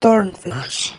Turnflash. 0.00 0.92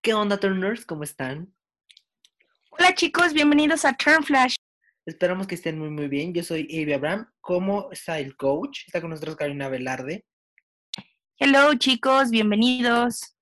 ¿Qué 0.00 0.14
onda, 0.14 0.38
Turners? 0.38 0.86
¿Cómo 0.86 1.02
están? 1.02 1.52
Hola 2.70 2.94
chicos, 2.94 3.32
bienvenidos 3.32 3.84
a 3.84 3.94
Turnflash. 3.94 4.54
Esperamos 5.04 5.48
que 5.48 5.56
estén 5.56 5.80
muy, 5.80 5.90
muy 5.90 6.06
bien. 6.06 6.32
Yo 6.32 6.44
soy 6.44 6.68
Avi 6.80 6.92
Abraham, 6.92 7.28
como 7.40 7.90
Style 7.92 8.36
Coach. 8.36 8.84
Está 8.86 9.00
con 9.00 9.10
nosotros 9.10 9.34
Karina 9.34 9.68
Velarde. 9.68 10.24
Hello 11.36 11.74
chicos, 11.74 12.30
bienvenidos. 12.30 13.34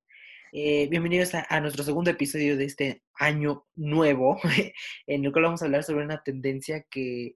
Eh, 0.51 0.89
bienvenidos 0.89 1.35
a, 1.35 1.61
nuestro 1.61 1.85
segundo 1.85 2.11
episodio 2.11 2.57
de 2.57 2.65
este 2.65 3.03
año 3.19 3.67
nuevo, 3.75 4.41
en 5.07 5.27
el 5.27 5.31
cual 5.31 5.45
vamos 5.45 5.61
a 5.61 5.67
hablar 5.67 5.85
sobre 5.85 6.03
una 6.07 6.23
tendencia 6.23 6.87
que 6.91 7.35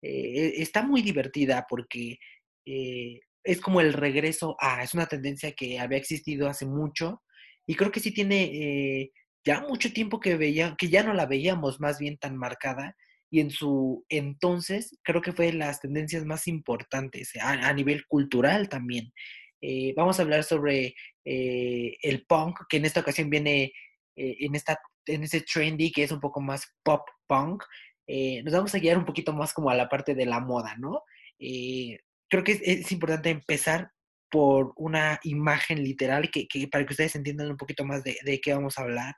eh, 0.00 0.52
está 0.56 0.80
muy 0.82 1.02
divertida 1.02 1.66
porque 1.68 2.18
eh, 2.64 3.20
es 3.44 3.60
como 3.60 3.82
el 3.82 3.92
regreso 3.92 4.56
a, 4.58 4.82
es 4.82 4.94
una 4.94 5.04
tendencia 5.04 5.52
que 5.52 5.78
había 5.78 5.98
existido 5.98 6.48
hace 6.48 6.64
mucho 6.64 7.22
y 7.66 7.74
creo 7.74 7.92
que 7.92 8.00
sí 8.00 8.10
tiene 8.10 9.12
ya 9.44 9.60
mucho 9.60 9.92
tiempo 9.92 10.20
que 10.20 10.36
veía, 10.36 10.74
que 10.78 10.88
ya 10.88 11.02
no 11.02 11.12
la 11.12 11.26
veíamos 11.26 11.80
más 11.80 11.98
bien 11.98 12.16
tan 12.16 12.34
marcada 12.34 12.96
y 13.30 13.40
en 13.40 13.50
su 13.50 14.06
entonces 14.08 14.98
creo 15.02 15.20
que 15.20 15.34
fue 15.34 15.46
de 15.46 15.52
las 15.52 15.82
tendencias 15.82 16.24
más 16.24 16.48
importantes 16.48 17.32
a 17.42 17.72
nivel 17.74 18.06
cultural 18.06 18.70
también. 18.70 19.12
Eh, 19.60 19.92
vamos 19.96 20.18
a 20.18 20.22
hablar 20.22 20.44
sobre 20.44 20.94
eh, 21.24 21.96
el 22.02 22.24
punk, 22.26 22.60
que 22.68 22.78
en 22.78 22.84
esta 22.84 23.00
ocasión 23.00 23.28
viene 23.28 23.72
eh, 24.16 24.36
en, 24.40 24.54
esta, 24.54 24.78
en 25.06 25.24
ese 25.24 25.42
trendy 25.42 25.92
que 25.92 26.04
es 26.04 26.12
un 26.12 26.20
poco 26.20 26.40
más 26.40 26.66
pop 26.82 27.08
punk. 27.26 27.64
Eh, 28.06 28.42
nos 28.42 28.54
vamos 28.54 28.74
a 28.74 28.78
guiar 28.78 28.96
un 28.96 29.04
poquito 29.04 29.32
más 29.32 29.52
como 29.52 29.70
a 29.70 29.74
la 29.74 29.88
parte 29.88 30.14
de 30.14 30.26
la 30.26 30.40
moda, 30.40 30.76
¿no? 30.78 31.02
Creo 31.38 32.44
que 32.44 32.52
es, 32.52 32.60
es 32.62 32.92
importante 32.92 33.30
empezar 33.30 33.90
por 34.30 34.72
una 34.76 35.18
imagen 35.22 35.82
literal 35.82 36.30
que, 36.30 36.46
para 36.70 36.84
que 36.86 36.92
ustedes 36.92 37.16
entiendan 37.16 37.50
un 37.50 37.56
poquito 37.56 37.84
más 37.84 38.04
de, 38.04 38.18
de 38.24 38.40
qué 38.40 38.54
vamos 38.54 38.78
a 38.78 38.82
hablar. 38.82 39.14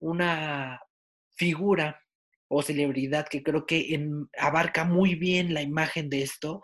Una 0.00 0.80
figura 1.36 2.00
o 2.48 2.62
celebridad 2.62 3.28
que 3.28 3.42
creo 3.42 3.66
que 3.66 3.98
abarca 4.38 4.84
muy 4.84 5.14
bien 5.14 5.54
la 5.54 5.62
imagen 5.62 6.08
de 6.08 6.22
esto 6.22 6.62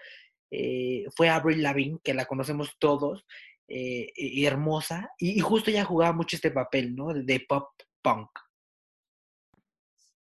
eh, 0.54 1.06
fue 1.16 1.30
Avril 1.30 1.62
Lavigne, 1.62 1.98
que 2.04 2.12
la 2.14 2.26
conocemos 2.26 2.76
todos, 2.78 3.24
eh, 3.68 4.12
y 4.14 4.44
hermosa, 4.44 5.10
y, 5.18 5.40
justo 5.40 5.70
ella 5.70 5.84
jugaba 5.84 6.12
mucho 6.12 6.36
este 6.36 6.50
papel, 6.50 6.94
¿no? 6.94 7.14
De, 7.14 7.40
pop 7.40 7.70
punk. 8.02 8.28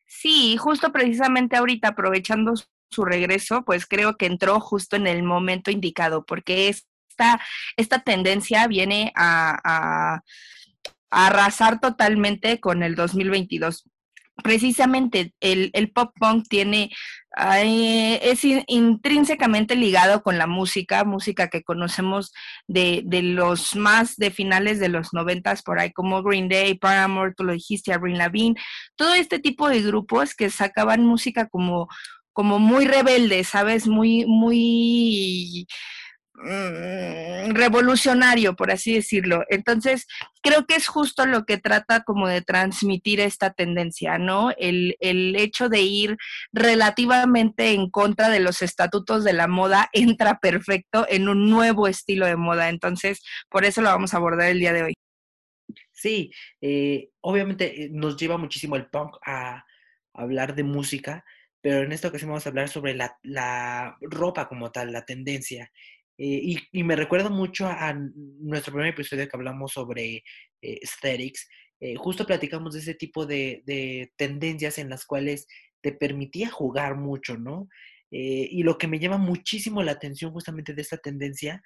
Sí, 0.06 0.56
justo 0.56 0.92
precisamente 0.92 1.56
ahorita 1.56 1.88
aprovechando 1.88 2.54
su- 2.56 3.04
regreso, 3.04 3.64
pues 3.64 3.86
creo 3.86 4.16
que 4.18 4.26
entró 4.26 4.60
justo 4.60 4.96
en 4.96 5.06
el 5.06 5.22
momento 5.22 5.70
indicado, 5.70 6.24
porque 6.26 6.68
esta, 6.68 7.40
esta 7.76 8.00
tendencia 8.04 8.66
viene 8.68 9.12
a, 9.16 9.58
a- 9.64 10.22
a 11.10 11.26
arrasar 11.26 11.80
totalmente 11.80 12.60
con 12.60 12.82
el 12.82 12.94
2022. 12.94 13.88
Precisamente 14.42 15.32
el, 15.40 15.70
el 15.72 15.90
pop 15.90 16.12
punk 16.18 16.46
tiene, 16.48 16.90
es 17.36 18.44
in- 18.44 18.64
intrínsecamente 18.66 19.74
ligado 19.76 20.22
con 20.22 20.38
la 20.38 20.46
música, 20.46 21.04
música 21.04 21.48
que 21.48 21.62
conocemos 21.62 22.32
de, 22.66 23.02
de 23.04 23.22
los 23.22 23.74
más 23.76 24.16
de 24.16 24.30
finales 24.30 24.78
de 24.80 24.88
los 24.88 25.12
noventas 25.12 25.62
por 25.62 25.78
ahí, 25.78 25.92
como 25.92 26.22
Green 26.22 26.48
Day, 26.48 26.74
Paramore, 26.74 27.34
tú 27.36 27.44
lo 27.44 27.52
dijiste, 27.52 27.92
Avril 27.92 28.18
Lavigne, 28.18 28.60
todo 28.96 29.14
este 29.14 29.38
tipo 29.38 29.68
de 29.68 29.82
grupos 29.82 30.34
que 30.34 30.50
sacaban 30.50 31.04
música 31.06 31.48
como, 31.48 31.88
como 32.32 32.58
muy 32.58 32.86
rebelde, 32.86 33.44
¿sabes? 33.44 33.86
Muy, 33.86 34.24
muy 34.26 35.66
mm, 36.34 37.54
revolucionario, 37.54 38.54
por 38.56 38.70
así 38.70 38.94
decirlo. 38.94 39.44
Entonces, 39.48 40.06
creo 40.42 40.66
que 40.66 40.74
es 40.74 40.88
justo 40.88 41.26
lo 41.26 41.44
que 41.44 41.58
trata 41.58 42.02
como 42.02 42.28
de 42.28 42.42
transmitir 42.42 43.20
esta 43.20 43.52
tendencia, 43.52 44.18
¿no? 44.18 44.52
El, 44.58 44.96
el 45.00 45.36
hecho 45.36 45.68
de 45.68 45.82
ir 45.82 46.16
relativamente 46.52 47.72
en 47.72 47.90
contra 47.90 48.28
de 48.28 48.40
los 48.40 48.62
estatutos 48.62 49.24
de 49.24 49.32
la 49.32 49.48
moda 49.48 49.88
entra 49.92 50.38
perfecto 50.38 51.06
en 51.08 51.28
un 51.28 51.50
nuevo 51.50 51.88
estilo 51.88 52.26
de 52.26 52.36
moda. 52.36 52.68
Entonces, 52.68 53.22
por 53.48 53.64
eso 53.64 53.82
lo 53.82 53.88
vamos 53.88 54.14
a 54.14 54.18
abordar 54.18 54.48
el 54.48 54.58
día 54.60 54.72
de 54.72 54.82
hoy. 54.84 54.94
Sí, 55.92 56.32
eh, 56.60 57.10
obviamente 57.20 57.84
eh, 57.84 57.88
nos 57.92 58.16
lleva 58.16 58.36
muchísimo 58.36 58.74
el 58.76 58.86
punk 58.86 59.16
a 59.24 59.64
hablar 60.14 60.54
de 60.54 60.64
música, 60.64 61.24
pero 61.60 61.82
en 61.84 61.92
esta 61.92 62.08
ocasión 62.08 62.30
vamos 62.30 62.44
a 62.44 62.48
hablar 62.48 62.68
sobre 62.68 62.94
la, 62.94 63.16
la 63.22 63.96
ropa 64.00 64.48
como 64.48 64.72
tal, 64.72 64.92
la 64.92 65.04
tendencia. 65.04 65.70
Eh, 66.18 66.56
y, 66.72 66.82
me 66.84 66.96
recuerda 66.96 67.30
mucho 67.30 67.66
a, 67.66 67.94
nuestro 68.40 68.72
primer 68.72 68.90
episodio 68.90 69.28
que 69.28 69.36
hablamos 69.36 69.72
sobre 69.72 70.22
eh, 70.62 70.78
aesthetics. 70.82 71.48
Eh, 71.80 71.96
justo 71.96 72.26
platicamos 72.26 72.74
de 72.74 72.80
ese 72.80 72.94
tipo 72.94 73.26
de, 73.26 73.62
de 73.66 74.12
tendencias 74.16 74.78
en 74.78 74.88
las 74.88 75.04
cuales 75.04 75.46
te 75.80 75.92
permitía 75.92 76.48
jugar 76.50 76.96
mucho, 76.96 77.36
¿no? 77.36 77.68
Eh, 78.12 78.48
y 78.50 78.62
lo 78.62 78.78
que 78.78 78.86
me 78.86 78.98
llama 78.98 79.18
muchísimo 79.18 79.82
la 79.82 79.92
atención 79.92 80.32
justamente 80.32 80.74
de 80.74 80.82
esta 80.82 80.98
tendencia 80.98 81.62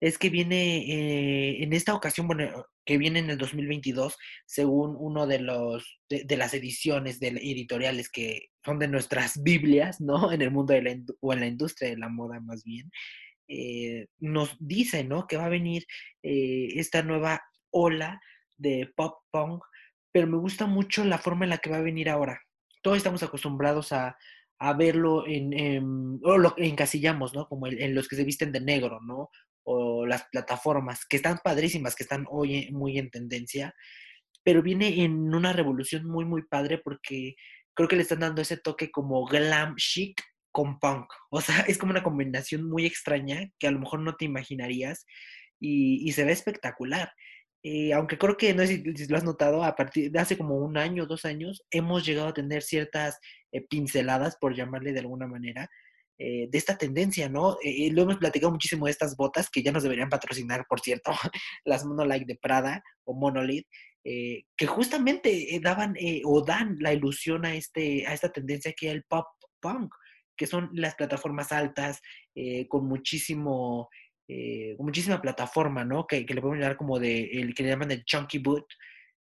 es 0.00 0.18
que 0.18 0.30
viene 0.30 1.62
en 1.62 1.72
esta 1.72 1.94
ocasión, 1.94 2.26
bueno, 2.26 2.66
que 2.84 2.98
viene 2.98 3.20
en 3.20 3.30
el 3.30 3.38
2022, 3.38 4.16
según 4.46 4.96
uno 4.98 5.28
de 5.28 5.38
los 5.38 6.00
de, 6.08 6.36
las 6.36 6.54
ediciones 6.54 7.20
de 7.20 7.28
editoriales 7.28 8.10
que 8.10 8.48
son 8.64 8.80
de 8.80 8.88
nuestras 8.88 9.40
Biblias, 9.44 10.00
¿no? 10.00 10.32
En 10.32 10.42
el 10.42 10.50
mundo 10.50 10.74
de 10.74 10.82
la, 10.82 10.98
o 11.20 11.32
en 11.32 11.40
la 11.40 11.46
industria 11.46 11.90
de 11.90 11.98
la 11.98 12.08
moda 12.08 12.40
más 12.40 12.64
bien, 12.64 12.90
eh, 13.48 14.06
nos 14.18 14.56
dice, 14.60 15.04
¿no? 15.04 15.26
Que 15.26 15.36
va 15.36 15.46
a 15.46 15.48
venir 15.50 15.84
eh, 16.22 16.68
esta 16.76 17.02
nueva 17.02 17.40
ola 17.70 18.20
de 18.56 18.90
pop 18.96 19.18
punk, 19.30 19.62
pero 20.12 20.26
me 20.26 20.36
gusta 20.38 20.66
mucho 20.66 21.04
la 21.04 21.18
forma 21.18 21.44
en 21.44 21.50
la 21.50 21.58
que 21.58 21.70
va 21.70 21.78
a 21.78 21.82
venir 21.82 22.08
ahora. 22.08 22.40
Todos 22.82 22.96
estamos 22.98 23.22
acostumbrados 23.22 23.92
a, 23.92 24.16
a 24.58 24.72
verlo 24.74 25.26
en, 25.26 25.52
en- 25.52 26.20
o 26.22 26.38
lo 26.38 26.54
encasillamos, 26.58 27.34
¿no? 27.34 27.46
Como 27.48 27.66
en, 27.66 27.94
los 27.94 28.08
que 28.08 28.16
se 28.16 28.24
visten 28.24 28.52
de 28.52 28.60
negro, 28.60 29.00
¿no? 29.06 29.30
O 29.64 30.06
las 30.06 30.24
plataformas, 30.30 31.06
que 31.08 31.16
están 31.16 31.38
padrísimas, 31.42 31.94
que 31.94 32.02
están 32.04 32.26
hoy 32.30 32.70
muy 32.72 32.98
en 32.98 33.10
tendencia, 33.10 33.74
pero 34.44 34.62
viene 34.62 35.04
en 35.04 35.34
una 35.34 35.52
revolución 35.52 36.06
muy, 36.06 36.24
muy 36.24 36.42
padre 36.48 36.78
porque 36.78 37.34
creo 37.74 37.88
que 37.88 37.96
le 37.96 38.02
están 38.02 38.20
dando 38.20 38.42
ese 38.42 38.56
toque 38.56 38.90
como 38.90 39.24
glam 39.26 39.74
chic 39.76 40.20
con 40.52 40.78
punk. 40.78 41.06
O 41.30 41.40
sea, 41.40 41.60
es 41.68 41.78
como 41.78 41.90
una 41.90 42.02
combinación 42.02 42.68
muy 42.68 42.86
extraña 42.86 43.50
que 43.58 43.66
a 43.66 43.70
lo 43.72 43.80
mejor 43.80 44.00
no 44.00 44.14
te 44.16 44.26
imaginarías 44.26 45.06
y, 45.58 46.08
y 46.08 46.12
se 46.12 46.24
ve 46.24 46.32
espectacular. 46.32 47.12
Eh, 47.64 47.92
aunque 47.92 48.18
creo 48.18 48.36
que, 48.36 48.52
no 48.54 48.66
sé 48.66 48.82
si, 48.96 49.06
lo 49.06 49.16
has 49.16 49.24
notado, 49.24 49.62
a 49.62 49.76
partir 49.76 50.10
de 50.10 50.18
hace 50.18 50.36
como 50.36 50.56
un 50.56 50.76
año, 50.76 51.06
dos 51.06 51.24
años, 51.24 51.62
hemos 51.70 52.04
llegado 52.04 52.28
a 52.28 52.34
tener 52.34 52.62
ciertas 52.62 53.18
eh, 53.52 53.60
pinceladas, 53.68 54.36
por 54.40 54.54
llamarle 54.54 54.92
de 54.92 55.00
alguna 55.00 55.28
manera, 55.28 55.68
eh, 56.18 56.48
de 56.50 56.58
esta 56.58 56.76
tendencia, 56.76 57.28
¿no? 57.28 57.56
Eh, 57.62 57.90
lo 57.92 58.02
hemos 58.02 58.16
platicado 58.16 58.50
muchísimo 58.50 58.86
de 58.86 58.92
estas 58.92 59.16
botas 59.16 59.48
que 59.48 59.62
ya 59.62 59.70
nos 59.70 59.84
deberían 59.84 60.08
patrocinar, 60.08 60.66
por 60.68 60.80
cierto, 60.80 61.12
las 61.64 61.84
Monolite 61.84 62.26
de 62.26 62.38
Prada 62.40 62.82
o 63.04 63.14
Monolith, 63.14 63.66
que 64.04 64.66
justamente 64.66 65.60
daban 65.62 65.94
o 66.24 66.44
dan 66.44 66.76
la 66.80 66.92
ilusión 66.92 67.46
a, 67.46 67.54
este, 67.54 68.04
a 68.04 68.12
esta 68.12 68.32
tendencia 68.32 68.72
que 68.76 68.88
es 68.88 68.94
el 68.94 69.04
pop 69.04 69.26
punk, 69.60 69.94
que 70.36 70.46
son 70.46 70.70
las 70.72 70.94
plataformas 70.94 71.52
altas, 71.52 72.00
eh, 72.34 72.66
con 72.68 72.86
muchísimo, 72.86 73.88
eh, 74.28 74.76
muchísima 74.78 75.20
plataforma, 75.20 75.84
¿no? 75.84 76.06
Que, 76.06 76.24
le 76.26 76.40
podemos 76.40 76.58
llamar 76.58 76.76
como 76.76 76.98
de, 76.98 77.24
el 77.24 77.54
que 77.54 77.62
le 77.62 77.70
llaman 77.70 77.90
el 77.90 78.04
chunky 78.04 78.38
boot. 78.38 78.66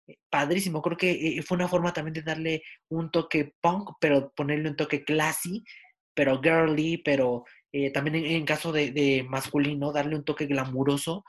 Eh, 0.07 0.17
Padrísimo, 0.29 0.81
creo 0.81 0.97
que 0.97 1.41
fue 1.45 1.55
una 1.57 1.67
forma 1.67 1.93
también 1.93 2.13
de 2.13 2.21
darle 2.21 2.63
un 2.89 3.11
toque 3.11 3.53
punk, 3.61 3.91
pero 3.99 4.31
ponerle 4.35 4.69
un 4.69 4.75
toque 4.75 5.03
classy, 5.03 5.63
pero 6.13 6.41
girly, 6.41 6.97
pero 6.97 7.45
también 7.93 8.15
en, 8.15 8.25
en 8.25 8.45
caso 8.45 8.71
de, 8.71 8.91
de 8.91 9.23
masculino, 9.29 9.91
darle 9.91 10.15
un 10.15 10.25
toque 10.25 10.47
glamuroso, 10.47 11.23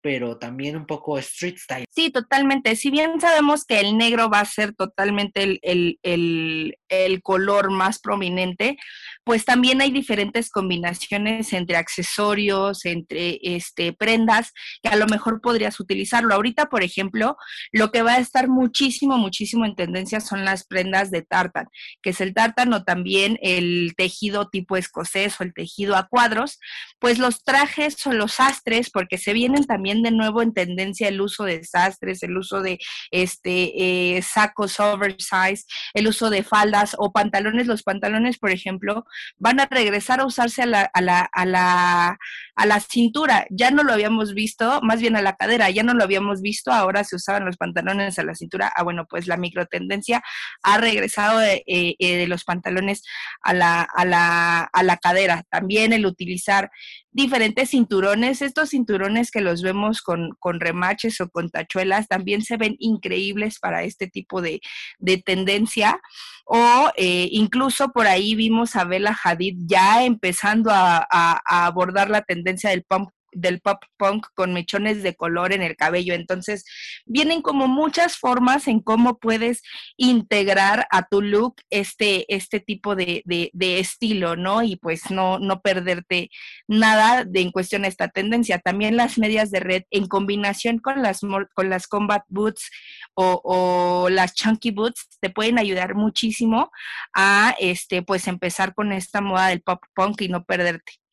pero 0.00 0.38
también 0.38 0.76
un 0.76 0.86
poco 0.86 1.18
street 1.18 1.56
style. 1.58 1.84
Sí, 1.90 2.10
totalmente. 2.10 2.76
Si 2.76 2.90
bien 2.90 3.20
sabemos 3.20 3.64
que 3.64 3.80
el 3.80 3.96
negro 3.96 4.30
va 4.30 4.40
a 4.40 4.44
ser 4.44 4.72
totalmente 4.74 5.42
el, 5.42 5.98
el, 6.02 6.78
el, 6.88 7.22
color 7.22 7.70
más 7.70 7.98
prominente, 7.98 8.76
pues 9.24 9.44
también 9.44 9.80
hay 9.80 9.90
diferentes 9.90 10.50
combinaciones 10.50 11.52
entre 11.52 11.76
accesorios, 11.76 12.84
entre 12.84 13.40
este, 13.42 13.92
prendas, 13.92 14.52
que 14.82 14.90
a 14.90 14.96
lo 14.96 15.06
mejor 15.06 15.40
podrías 15.40 15.80
utilizarlo. 15.80 16.34
Ahorita, 16.34 16.66
por 16.66 16.82
ejemplo, 16.82 17.36
lo 17.72 17.90
que 17.90 18.02
va 18.02 18.12
a 18.12 18.18
estar 18.18 18.48
muchísimo, 18.48 19.18
muchísimo 19.18 19.64
en 19.64 19.74
tendencia 19.74 20.20
son 20.20 20.44
las 20.44 20.66
prendas 20.66 21.10
de 21.10 21.22
tartan, 21.22 21.66
que 22.02 22.10
es 22.10 22.20
el 22.20 22.34
tartan 22.34 22.72
o 22.72 22.84
también 22.84 23.38
el 23.42 23.94
tejido 23.96 24.48
tipo 24.50 24.76
escocés 24.76 25.40
o 25.40 25.42
el 25.42 25.52
tejido 25.52 25.96
a 25.96 26.06
cuadros, 26.06 26.60
pues 27.00 27.18
los 27.18 27.42
trajes 27.42 28.06
o 28.06 28.12
los 28.12 28.34
sastres, 28.34 28.90
porque 28.90 29.18
se 29.18 29.32
vienen 29.32 29.64
también 29.64 29.85
de 29.86 30.10
nuevo 30.10 30.42
en 30.42 30.52
tendencia 30.52 31.08
el 31.08 31.20
uso 31.20 31.44
de 31.44 31.64
sastres, 31.64 32.22
el 32.22 32.36
uso 32.36 32.60
de 32.60 32.78
este, 33.10 34.16
eh, 34.16 34.22
sacos 34.22 34.80
oversize, 34.80 35.64
el 35.94 36.08
uso 36.08 36.28
de 36.30 36.42
faldas 36.42 36.96
o 36.98 37.12
pantalones. 37.12 37.66
Los 37.66 37.82
pantalones, 37.82 38.38
por 38.38 38.50
ejemplo, 38.50 39.04
van 39.38 39.60
a 39.60 39.66
regresar 39.66 40.20
a 40.20 40.26
usarse 40.26 40.62
a 40.62 40.66
la, 40.66 40.90
a 40.92 41.00
la, 41.00 41.28
a 41.32 41.46
la, 41.46 42.18
a 42.56 42.66
la 42.66 42.80
cintura. 42.80 43.46
Ya 43.50 43.70
no 43.70 43.82
lo 43.82 43.92
habíamos 43.92 44.34
visto, 44.34 44.80
más 44.82 45.00
bien 45.00 45.16
a 45.16 45.22
la 45.22 45.36
cadera, 45.36 45.70
ya 45.70 45.82
no 45.82 45.94
lo 45.94 46.04
habíamos 46.04 46.40
visto, 46.42 46.72
ahora 46.72 47.04
se 47.04 47.16
usaban 47.16 47.44
los 47.44 47.56
pantalones 47.56 48.18
a 48.18 48.24
la 48.24 48.34
cintura. 48.34 48.72
Ah, 48.74 48.82
bueno, 48.82 49.06
pues 49.08 49.26
la 49.26 49.36
microtendencia 49.36 50.22
ha 50.62 50.78
regresado 50.78 51.38
de, 51.38 51.62
eh, 51.66 51.94
eh, 51.98 52.16
de 52.16 52.26
los 52.26 52.44
pantalones 52.44 53.02
a 53.42 53.54
la, 53.54 53.82
a, 53.82 54.04
la, 54.04 54.62
a 54.72 54.82
la 54.82 54.96
cadera. 54.96 55.44
También 55.50 55.92
el 55.92 56.06
utilizar 56.06 56.70
diferentes 57.16 57.70
cinturones, 57.70 58.42
estos 58.42 58.68
cinturones 58.70 59.30
que 59.30 59.40
los 59.40 59.62
vemos 59.62 60.02
con, 60.02 60.36
con 60.38 60.60
remaches 60.60 61.18
o 61.22 61.30
con 61.30 61.48
tachuelas, 61.48 62.08
también 62.08 62.42
se 62.42 62.58
ven 62.58 62.76
increíbles 62.78 63.58
para 63.58 63.84
este 63.84 64.06
tipo 64.06 64.42
de, 64.42 64.60
de 64.98 65.16
tendencia. 65.16 65.98
O 66.44 66.90
eh, 66.96 67.28
incluso 67.32 67.88
por 67.88 68.06
ahí 68.06 68.34
vimos 68.34 68.76
a 68.76 68.84
Bella 68.84 69.16
Hadid 69.24 69.56
ya 69.66 70.04
empezando 70.04 70.70
a, 70.70 71.06
a 71.10 71.66
abordar 71.66 72.10
la 72.10 72.20
tendencia 72.20 72.70
del 72.70 72.84
pump 72.84 73.08
del 73.36 73.60
pop 73.60 73.82
punk 73.96 74.26
con 74.34 74.52
mechones 74.52 75.02
de 75.02 75.14
color 75.14 75.52
en 75.52 75.62
el 75.62 75.76
cabello. 75.76 76.14
Entonces, 76.14 76.64
vienen 77.04 77.42
como 77.42 77.68
muchas 77.68 78.16
formas 78.16 78.66
en 78.68 78.80
cómo 78.80 79.18
puedes 79.18 79.62
integrar 79.96 80.86
a 80.90 81.06
tu 81.06 81.22
look 81.22 81.56
este, 81.70 82.32
este 82.34 82.60
tipo 82.60 82.96
de, 82.96 83.22
de, 83.24 83.78
estilo, 83.78 84.36
¿no? 84.36 84.62
Y 84.62 84.76
pues 84.76 85.10
no, 85.10 85.38
no 85.38 85.60
perderte 85.60 86.30
nada 86.66 87.24
de 87.24 87.40
en 87.42 87.52
cuestión 87.52 87.84
a 87.84 87.88
esta 87.88 88.08
tendencia. 88.08 88.58
También 88.58 88.96
las 88.96 89.18
medias 89.18 89.50
de 89.50 89.60
red 89.60 89.82
en 89.90 90.06
combinación 90.08 90.78
con 90.78 91.02
las, 91.02 91.20
con 91.54 91.70
las 91.70 91.86
combat 91.86 92.24
boots 92.28 92.70
o, 93.14 93.40
o 93.44 94.08
las 94.08 94.34
chunky 94.34 94.70
boots 94.70 95.08
te 95.20 95.30
pueden 95.30 95.58
ayudar 95.58 95.94
muchísimo 95.94 96.70
a 97.14 97.54
este 97.60 98.02
pues 98.02 98.26
empezar 98.28 98.74
con 98.74 98.92
esta 98.92 99.20
moda 99.20 99.48
del 99.48 99.62
pop 99.62 99.82
punk 99.94 100.22
y 100.22 100.28
no 100.28 100.44
perderte. 100.44 101.05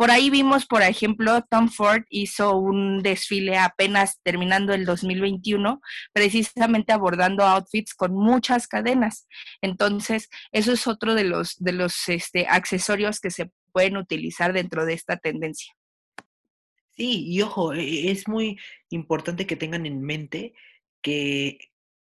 Por 0.00 0.10
ahí 0.10 0.30
vimos, 0.30 0.64
por 0.64 0.80
ejemplo, 0.80 1.44
Tom 1.50 1.68
Ford 1.68 2.04
hizo 2.08 2.56
un 2.56 3.02
desfile 3.02 3.58
apenas 3.58 4.18
terminando 4.22 4.72
el 4.72 4.86
2021, 4.86 5.78
precisamente 6.14 6.94
abordando 6.94 7.44
outfits 7.44 7.92
con 7.92 8.14
muchas 8.14 8.66
cadenas. 8.66 9.28
Entonces, 9.60 10.30
eso 10.52 10.72
es 10.72 10.86
otro 10.86 11.14
de 11.14 11.24
los, 11.24 11.58
de 11.58 11.72
los 11.72 12.08
este, 12.08 12.46
accesorios 12.46 13.20
que 13.20 13.30
se 13.30 13.50
pueden 13.72 13.98
utilizar 13.98 14.54
dentro 14.54 14.86
de 14.86 14.94
esta 14.94 15.18
tendencia. 15.18 15.70
Sí, 16.96 17.26
y 17.26 17.42
ojo, 17.42 17.74
e, 17.74 18.10
es 18.10 18.26
muy 18.26 18.58
importante 18.88 19.46
que 19.46 19.56
tengan 19.56 19.84
en 19.84 20.00
mente 20.00 20.54
que 21.02 21.58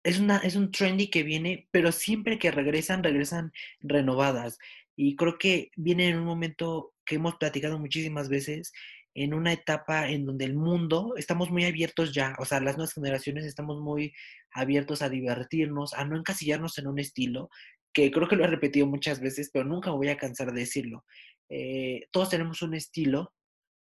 es, 0.05 0.21
una, 0.21 0.37
es 0.37 0.55
un 0.55 0.71
trendy 0.71 1.09
que 1.09 1.25
viene, 1.25 1.67
pero 1.73 1.91
siempre 1.91 2.39
que 2.39 2.53
regresan, 2.53 3.03
regresan 3.03 3.51
renovadas. 3.81 4.59
Y 4.95 5.17
creo 5.17 5.39
que 5.39 5.73
viene 5.75 6.11
en 6.11 6.19
un 6.19 6.25
momento 6.25 6.93
que 7.11 7.17
hemos 7.17 7.35
platicado 7.35 7.77
muchísimas 7.81 8.29
veces, 8.29 8.73
en 9.15 9.35
una 9.35 9.53
etapa 9.53 10.09
en 10.09 10.25
donde 10.25 10.45
el 10.45 10.55
mundo, 10.55 11.15
estamos 11.17 11.51
muy 11.51 11.65
abiertos 11.65 12.15
ya, 12.15 12.37
o 12.39 12.45
sea, 12.45 12.61
las 12.61 12.77
nuevas 12.77 12.95
generaciones 12.95 13.45
estamos 13.45 13.81
muy 13.81 14.15
abiertos 14.53 15.03
a 15.03 15.09
divertirnos, 15.09 15.93
a 15.95 16.05
no 16.05 16.17
encasillarnos 16.17 16.79
en 16.79 16.87
un 16.87 17.01
estilo, 17.01 17.51
que 17.93 18.13
creo 18.13 18.29
que 18.29 18.37
lo 18.37 18.45
he 18.45 18.47
repetido 18.47 18.87
muchas 18.87 19.21
veces, 19.21 19.51
pero 19.53 19.65
nunca 19.65 19.91
voy 19.91 20.09
a 20.09 20.17
cansar 20.17 20.53
de 20.53 20.61
decirlo. 20.61 21.05
Eh, 21.49 22.07
todos 22.13 22.31
tenemos 22.31 22.63
un 22.63 22.75
estilo, 22.75 23.33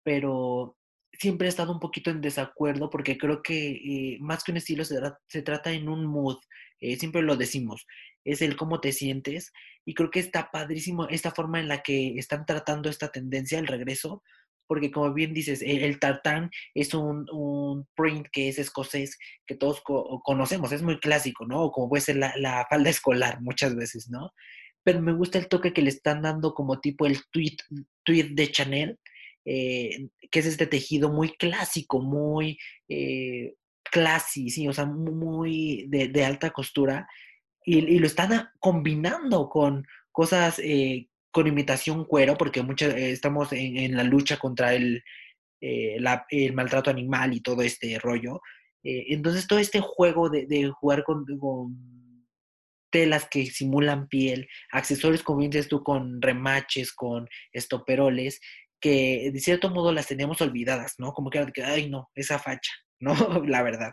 pero 0.03 0.77
siempre 1.13 1.47
he 1.47 1.51
estado 1.51 1.73
un 1.73 1.79
poquito 1.79 2.11
en 2.11 2.21
desacuerdo 2.21 2.91
porque 2.91 3.17
creo 3.17 3.43
que 3.43 3.71
eh, 3.71 4.19
más 4.21 4.43
que 4.43 4.51
un 4.51 4.57
estilo 4.57 4.85
se, 4.85 4.99
se, 5.29 5.43
trata 5.43 5.71
en 5.71 5.89
un 5.89 6.05
mood, 6.05 6.39
eh, 6.81 6.97
siempre 6.97 7.23
lo 7.23 7.37
decimos, 7.37 7.87
es 8.25 8.43
el 8.43 8.57
cómo 8.57 8.81
te 8.81 8.93
sientes 8.93 9.53
y 9.85 9.95
creo 9.95 10.11
que 10.11 10.21
está 10.21 10.51
padrísimo 10.51 11.09
esta 11.09 11.31
forma 11.31 11.61
en 11.61 11.69
la 11.69 11.83
que 11.83 12.19
están 12.19 12.47
tratando 12.47 12.89
esta 12.89 13.11
tendencia, 13.11 13.59
el 13.59 13.67
regreso, 13.67 14.23
porque 14.67 14.91
como 14.91 15.13
bien 15.13 15.35
dices, 15.35 15.63
el, 15.63 15.99
tartán 15.99 16.51
es 16.75 16.95
un, 16.95 17.27
un, 17.31 17.87
print 17.95 18.27
que 18.33 18.49
es 18.49 18.59
escocés, 18.59 19.19
que 19.47 19.55
todos 19.55 19.83
conocemos, 20.23 20.73
es 20.73 20.83
muy 20.83 20.99
clásico, 21.01 21.47
¿no? 21.47 21.71
Como 21.71 21.89
puede 21.89 22.01
ser 22.01 22.17
la, 22.17 22.33
la, 22.37 22.67
falda 22.69 22.91
escolar 22.91 23.41
muchas 23.43 23.77
veces, 23.77 24.09
¿no? 24.09 24.31
Pero 24.83 25.01
me 25.01 25.13
gusta 25.13 25.39
el 25.39 25.49
toque 25.49 25.73
que 25.73 25.83
le 25.83 25.91
están 25.91 26.23
dando 26.23 26.55
como 26.55 26.81
tipo 26.81 27.07
el 27.07 27.19
tweet, 27.31 27.57
tweet 28.05 28.31
de 28.31 28.51
Chanel, 28.51 28.99
eh, 29.45 30.09
que 30.31 30.39
es 30.39 30.47
este 30.47 30.67
tejido 30.67 31.11
muy 31.11 31.31
clásico, 31.37 32.01
muy 32.01 32.59
eh, 32.89 33.55
classy, 33.91 34.51
sí, 34.51 34.67
o 34.69 34.73
sea, 34.73 34.87
muy 34.87 35.87
de, 35.89 36.09
de 36.09 36.25
alta 36.25 36.51
costura, 36.51 37.07
y, 37.65 37.99
lo 37.99 38.07
están 38.07 38.51
combinando 38.61 39.49
con 39.49 39.87
cosas, 40.13 40.59
eh, 40.59 41.09
con 41.31 41.47
imitación 41.47 42.05
cuero, 42.05 42.37
porque 42.37 42.63
muchas, 42.63 42.95
eh, 42.95 43.11
estamos 43.11 43.53
en, 43.53 43.97
la 43.97 44.05
lucha 44.05 44.37
contra 44.37 44.75
el, 44.75 45.03
eh, 45.61 45.97
el, 46.31 46.53
maltrato 46.53 46.91
animal 46.91 47.33
y 47.35 47.41
todo 47.41 47.63
este 47.63 47.99
rollo. 47.99 48.41
entonces, 48.83 49.47
todo 49.47 49.59
este 49.59 49.81
juego 49.81 50.29
de, 50.29 50.71
jugar 50.79 51.05
con, 51.05 51.25
telas 52.91 53.27
que 53.29 53.47
simulan 53.47 54.09
piel, 54.09 54.47
accesorios, 54.71 55.23
como 55.25 55.41
dices 55.41 55.69
tú, 55.69 55.83
con 55.83 56.23
remaches, 56.23 56.93
con 56.93 57.29
estoperoles, 57.53 58.41
que 58.81 59.31
de 59.33 59.41
cierto 59.41 59.71
modo 59.71 59.93
las 59.93 60.07
teníamos 60.07 60.41
olvidadas, 60.43 60.95
¿no? 60.99 61.13
Como 61.13 61.31
que, 61.31 61.41
ay, 61.65 61.89
no, 61.91 62.11
esa 62.15 62.39
facha, 62.39 62.73
¿no? 63.01 63.15
la 63.47 63.63
verdad 63.63 63.93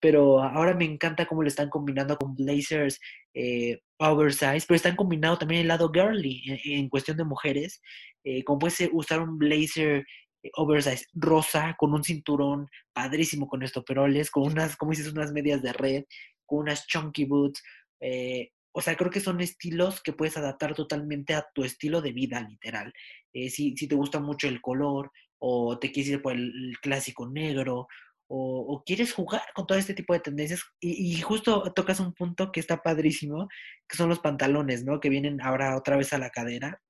pero 0.00 0.42
ahora 0.42 0.74
me 0.74 0.84
encanta 0.84 1.26
cómo 1.26 1.42
lo 1.42 1.48
están 1.48 1.68
combinando 1.68 2.16
con 2.16 2.34
blazers 2.34 3.00
eh, 3.34 3.80
oversize, 3.98 4.64
pero 4.66 4.76
están 4.76 4.96
combinando 4.96 5.38
también 5.38 5.62
el 5.62 5.68
lado 5.68 5.90
girly 5.92 6.42
en, 6.64 6.88
cuestión 6.88 7.16
de 7.16 7.24
mujeres, 7.24 7.80
eh, 8.24 8.44
como 8.44 8.60
puede 8.60 8.88
usar 8.92 9.20
un 9.20 9.38
blazer 9.38 10.04
eh, 10.42 10.50
oversize 10.54 11.06
rosa 11.14 11.74
con 11.78 11.92
un 11.92 12.04
cinturón 12.04 12.68
padrísimo 12.92 13.48
con 13.48 13.62
estoperoles, 13.62 14.30
con 14.30 14.44
unas, 14.44 14.76
como 14.76 14.92
dices, 14.92 15.12
unas 15.12 15.32
medias 15.32 15.62
de 15.62 15.72
red, 15.72 16.04
con 16.46 16.60
unas 16.60 16.86
chunky 16.86 17.24
boots. 17.24 17.62
Eh, 18.00 18.50
o 18.72 18.80
sea, 18.80 18.96
creo 18.96 19.10
que 19.10 19.20
son 19.20 19.40
estilos 19.40 20.00
que 20.02 20.12
puedes 20.12 20.36
adaptar 20.36 20.74
totalmente 20.74 21.34
a 21.34 21.44
tu 21.52 21.64
estilo 21.64 22.00
de 22.00 22.12
vida, 22.12 22.40
literal. 22.40 22.92
si, 23.32 23.76
si 23.76 23.88
te 23.88 23.96
gusta 23.96 24.20
mucho 24.20 24.46
el 24.46 24.60
color 24.60 25.10
o 25.38 25.78
te 25.78 25.90
quieres 25.90 26.12
ir 26.12 26.22
por 26.22 26.34
el 26.34 26.76
clásico 26.80 27.28
negro 27.28 27.88
o, 28.28 28.82
quieres 28.84 29.12
jugar 29.12 29.42
con 29.54 29.66
todo 29.66 29.78
este 29.78 29.94
tipo 29.94 30.12
de 30.12 30.20
tendencias. 30.20 30.62
Y, 30.80 31.20
justo 31.20 31.72
tocas 31.74 32.00
un 32.00 32.14
punto 32.14 32.52
que 32.52 32.60
está 32.60 32.82
padrísimo, 32.82 33.48
que 33.88 33.96
son 33.96 34.08
los 34.08 34.20
pantalones, 34.20 34.84
¿no? 34.84 35.00
Que 35.00 35.08
vienen 35.08 35.40
ahora 35.40 35.76
otra 35.76 35.96
vez 35.96 36.12
a 36.12 36.18
la 36.18 36.30
cadera. 36.30 36.82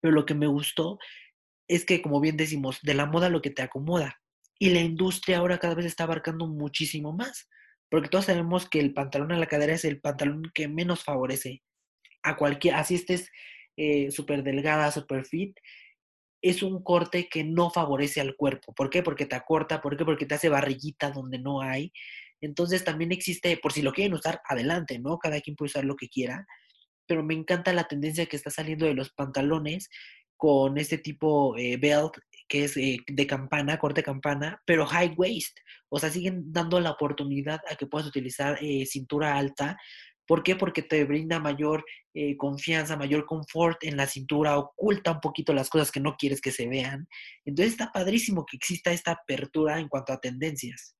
Pero 0.00 0.12
lo 0.14 0.26
que 0.26 0.34
me 0.34 0.46
gustó 0.46 0.98
es 1.68 1.84
que, 1.84 2.02
como 2.02 2.20
bien 2.20 2.36
decimos, 2.36 2.80
de 2.82 2.94
la 2.94 3.06
moda 3.06 3.28
lo 3.30 3.42
que 3.42 3.50
te 3.50 3.62
acomoda. 3.62 4.20
Y 4.58 4.70
la 4.70 4.80
industria 4.80 5.38
ahora 5.38 5.58
cada 5.58 5.74
vez 5.74 5.86
está 5.86 6.04
abarcando 6.04 6.46
muchísimo 6.46 7.12
más. 7.12 7.48
Porque 7.90 8.08
todos 8.08 8.26
sabemos 8.26 8.68
que 8.68 8.80
el 8.80 8.92
pantalón 8.92 9.32
a 9.32 9.38
la 9.38 9.46
cadera 9.46 9.74
es 9.74 9.84
el 9.84 10.00
pantalón 10.00 10.50
que 10.54 10.68
menos 10.68 11.04
favorece 11.04 11.62
a 12.22 12.36
cualquier, 12.36 12.74
así 12.74 12.96
estés 12.96 13.30
eh, 13.76 14.10
súper 14.10 14.42
delgada, 14.42 14.90
súper 14.90 15.24
fit, 15.24 15.56
es 16.42 16.62
un 16.62 16.82
corte 16.82 17.28
que 17.28 17.44
no 17.44 17.70
favorece 17.70 18.20
al 18.20 18.36
cuerpo. 18.36 18.72
¿Por 18.74 18.90
qué? 18.90 19.02
Porque 19.02 19.26
te 19.26 19.36
acorta, 19.36 19.80
¿por? 19.80 19.96
Porque 20.04 20.26
te 20.26 20.34
hace 20.34 20.48
barriguita 20.48 21.10
donde 21.10 21.38
no 21.38 21.60
hay. 21.60 21.92
Entonces 22.40 22.84
también 22.84 23.12
existe, 23.12 23.56
por 23.56 23.72
si 23.72 23.82
lo 23.82 23.92
quieren 23.92 24.14
usar, 24.14 24.40
adelante, 24.48 24.98
¿no? 24.98 25.18
Cada 25.18 25.40
quien 25.40 25.56
puede 25.56 25.70
usar 25.70 25.84
lo 25.84 25.96
que 25.96 26.08
quiera. 26.08 26.46
Pero 27.06 27.24
me 27.24 27.34
encanta 27.34 27.72
la 27.72 27.88
tendencia 27.88 28.26
que 28.26 28.36
está 28.36 28.50
saliendo 28.50 28.86
de 28.86 28.94
los 28.94 29.10
pantalones 29.10 29.88
con 30.36 30.78
este 30.78 30.98
tipo 30.98 31.56
eh, 31.58 31.76
belt 31.78 32.14
que 32.48 32.64
es 32.64 32.76
eh, 32.76 32.98
de 33.06 33.26
campana, 33.26 33.78
corte 33.78 34.02
campana, 34.02 34.62
pero 34.64 34.86
high 34.86 35.14
waist. 35.16 35.58
O 35.90 35.98
sea, 35.98 36.10
siguen 36.10 36.50
dando 36.52 36.80
la 36.80 36.92
oportunidad 36.92 37.60
a 37.70 37.76
que 37.76 37.86
puedas 37.86 38.08
utilizar 38.08 38.58
eh, 38.62 38.86
cintura 38.86 39.36
alta 39.36 39.76
¿Por 40.28 40.42
qué? 40.42 40.54
Porque 40.54 40.82
te 40.82 41.04
brinda 41.04 41.40
mayor 41.40 41.84
eh, 42.14 42.36
confianza, 42.36 42.98
mayor 42.98 43.24
confort 43.24 43.82
en 43.82 43.96
la 43.96 44.06
cintura, 44.06 44.58
oculta 44.58 45.12
un 45.12 45.20
poquito 45.20 45.54
las 45.54 45.70
cosas 45.70 45.90
que 45.90 46.00
no 46.00 46.16
quieres 46.16 46.42
que 46.42 46.52
se 46.52 46.68
vean. 46.68 47.08
Entonces 47.46 47.72
está 47.72 47.90
padrísimo 47.90 48.44
que 48.44 48.58
exista 48.58 48.92
esta 48.92 49.12
apertura 49.12 49.80
en 49.80 49.88
cuanto 49.88 50.12
a 50.12 50.20
tendencias. 50.20 50.94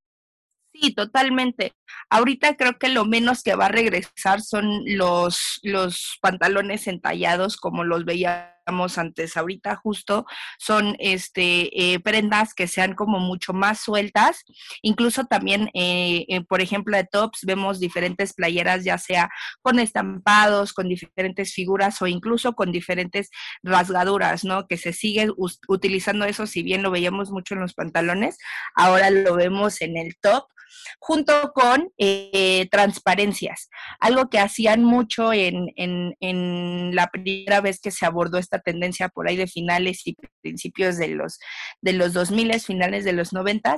Sí, 0.73 0.95
totalmente. 0.95 1.75
Ahorita 2.09 2.57
creo 2.57 2.79
que 2.79 2.89
lo 2.89 3.05
menos 3.05 3.43
que 3.43 3.55
va 3.55 3.67
a 3.67 3.71
regresar 3.71 4.41
son 4.41 4.83
los, 4.87 5.61
los 5.63 6.19
pantalones 6.23 6.87
entallados 6.87 7.59
como 7.59 7.85
los 7.85 8.05
antes. 8.99 9.37
Ahorita 9.37 9.77
justo 9.77 10.27
son 10.59 10.97
este 10.99 11.93
eh, 11.95 12.01
prendas 12.01 12.55
que 12.55 12.67
sean 12.67 12.95
como 12.95 13.19
mucho 13.19 13.53
más 13.53 13.81
sueltas. 13.81 14.45
Incluso 14.83 15.25
también, 15.25 15.71
eh, 15.75 16.27
eh, 16.29 16.43
por 16.43 16.61
ejemplo, 16.61 16.97
de 16.97 17.05
tops 17.05 17.41
vemos 17.45 17.81
diferentes 17.81 18.35
playeras, 18.35 18.85
ya 18.85 18.99
sea 18.99 19.31
con 19.63 19.79
estampados, 19.79 20.73
con 20.73 20.89
diferentes 20.89 21.53
figuras 21.53 22.01
o 22.03 22.07
incluso 22.07 22.53
con 22.55 22.73
diferentes 22.73 23.31
rasgaduras, 23.63 24.45
¿no? 24.45 24.67
Que 24.67 24.77
se 24.77 24.93
sigue 24.93 25.29
utilizando 25.69 26.25
eso, 26.25 26.47
si 26.47 26.63
bien 26.63 26.83
lo 26.83 26.91
veíamos 26.91 27.31
mucho 27.31 27.55
en 27.55 27.61
los 27.61 27.75
pantalones, 27.75 28.39
ahora 28.75 29.11
lo 29.11 29.35
vemos 29.35 29.81
en 29.81 29.97
el 29.97 30.17
top 30.21 30.45
junto 30.99 31.53
con 31.55 31.93
eh, 31.99 32.69
transparencias, 32.71 33.69
algo 34.01 34.29
que 34.29 34.39
hacían 34.39 34.83
mucho 34.83 35.33
en, 35.33 35.73
en, 35.77 36.95
la 36.95 37.09
primera 37.09 37.61
vez 37.61 37.81
que 37.81 37.91
se 37.91 38.07
abordó 38.07 38.39
esta 38.39 38.61
tendencia 38.61 39.09
por 39.09 39.29
ahí 39.29 39.37
de 39.37 39.47
finales 39.47 40.07
y 40.07 40.17
principios 40.41 40.97
de 40.97 41.09
los, 41.09 41.39
de 41.81 41.93
los 41.93 42.13
2000, 42.13 42.61
finales 42.61 43.05
de 43.05 43.13
los 43.13 43.33
90, 43.33 43.77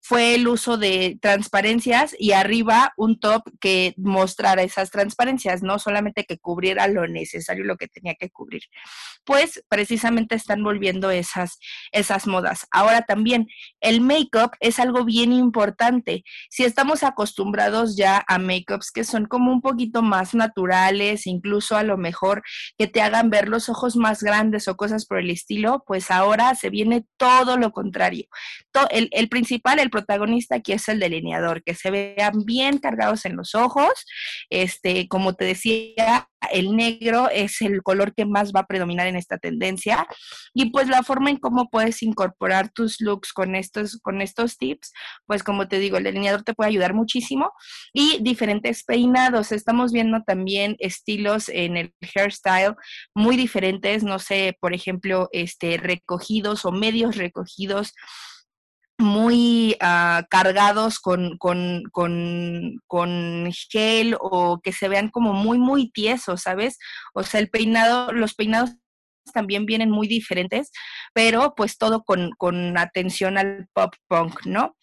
fue 0.00 0.34
el 0.34 0.48
uso 0.48 0.76
de 0.76 1.18
transparencias 1.20 2.16
y 2.18 2.32
arriba 2.32 2.92
un 2.96 3.20
top 3.20 3.42
que 3.60 3.94
mostrara 3.96 4.62
esas 4.62 4.90
transparencias, 4.90 5.62
no 5.62 5.78
solamente 5.78 6.24
que 6.24 6.38
cubriera 6.38 6.88
lo 6.88 7.06
necesario, 7.06 7.64
lo 7.64 7.76
que 7.76 7.88
tenía 7.88 8.14
que 8.14 8.30
cubrir. 8.30 8.62
Pues 9.24 9.62
precisamente 9.68 10.34
están 10.34 10.62
volviendo 10.64 11.10
esas, 11.10 11.58
esas 11.92 12.26
modas. 12.26 12.66
Ahora 12.70 13.02
también 13.02 13.46
el 13.80 14.00
make-up 14.00 14.52
es 14.60 14.78
algo 14.78 15.04
bien 15.04 15.32
importante. 15.32 16.24
Si 16.48 16.64
estamos 16.64 17.02
acostumbrados 17.02 17.96
ya 17.96 18.24
a 18.26 18.38
make-ups 18.38 18.90
que 18.90 19.04
son 19.04 19.26
como 19.26 19.52
un 19.52 19.60
poquito 19.60 20.02
más 20.02 20.34
naturales, 20.34 21.26
incluso 21.26 21.76
a 21.76 21.82
lo 21.82 21.98
mejor 21.98 22.42
que 22.78 22.86
te 22.86 23.02
hagan 23.02 23.30
ver 23.30 23.48
los 23.48 23.68
ojos 23.68 23.96
más 23.96 24.22
grandes 24.22 24.66
o 24.68 24.76
cosas 24.76 25.06
por 25.06 25.18
el 25.18 25.30
estilo, 25.30 25.84
pues 25.86 26.10
ahora 26.10 26.54
se 26.54 26.70
viene 26.70 27.04
todo 27.16 27.56
lo 27.56 27.72
contrario. 27.72 28.26
El, 28.90 29.08
el 29.12 29.28
principal, 29.28 29.78
protagonista 29.90 30.56
aquí 30.56 30.72
es 30.72 30.88
el 30.88 31.00
delineador, 31.00 31.62
que 31.62 31.74
se 31.74 31.90
vean 31.90 32.44
bien 32.44 32.78
cargados 32.78 33.24
en 33.24 33.36
los 33.36 33.54
ojos. 33.54 33.92
Este, 34.48 35.08
como 35.08 35.34
te 35.34 35.44
decía, 35.44 36.28
el 36.52 36.74
negro 36.74 37.28
es 37.30 37.60
el 37.60 37.82
color 37.82 38.14
que 38.14 38.24
más 38.24 38.52
va 38.52 38.60
a 38.60 38.66
predominar 38.66 39.06
en 39.06 39.16
esta 39.16 39.38
tendencia. 39.38 40.06
Y 40.54 40.70
pues 40.70 40.88
la 40.88 41.02
forma 41.02 41.30
en 41.30 41.36
cómo 41.36 41.68
puedes 41.68 42.02
incorporar 42.02 42.70
tus 42.70 43.00
looks 43.00 43.32
con 43.32 43.54
estos, 43.54 43.98
con 44.02 44.20
estos 44.22 44.56
tips, 44.56 44.92
pues 45.26 45.42
como 45.42 45.68
te 45.68 45.78
digo, 45.78 45.98
el 45.98 46.04
delineador 46.04 46.42
te 46.42 46.54
puede 46.54 46.70
ayudar 46.70 46.94
muchísimo. 46.94 47.52
Y 47.92 48.18
diferentes 48.22 48.84
peinados. 48.84 49.52
Estamos 49.52 49.92
viendo 49.92 50.22
también 50.22 50.76
estilos 50.78 51.48
en 51.48 51.76
el 51.76 51.94
hairstyle 52.14 52.74
muy 53.14 53.36
diferentes, 53.36 54.02
no 54.02 54.18
sé, 54.18 54.56
por 54.60 54.74
ejemplo, 54.74 55.28
este, 55.32 55.76
recogidos 55.76 56.64
o 56.64 56.72
medios 56.72 57.16
recogidos 57.16 57.92
muy 59.00 59.76
uh, 59.82 60.22
cargados 60.28 61.00
con, 61.00 61.36
con, 61.38 61.82
con, 61.90 62.80
con, 62.86 63.50
gel 63.70 64.16
o 64.20 64.60
que 64.60 64.72
se 64.72 64.88
vean 64.88 65.08
como 65.08 65.32
muy, 65.32 65.58
muy 65.58 65.90
tiesos, 65.90 66.42
¿sabes? 66.42 66.78
O 67.14 67.22
sea, 67.22 67.40
el 67.40 67.50
peinado, 67.50 68.12
los 68.12 68.34
peinados 68.34 68.76
también 69.32 69.66
vienen 69.66 69.90
muy 69.90 70.08
diferentes, 70.08 70.70
pero 71.12 71.54
pues 71.56 71.78
todo 71.78 72.02
con, 72.04 72.30
con 72.38 72.76
atención 72.78 73.38
al 73.38 73.68
pop 73.72 73.94
punk, 74.08 74.46
¿no? 74.46 74.76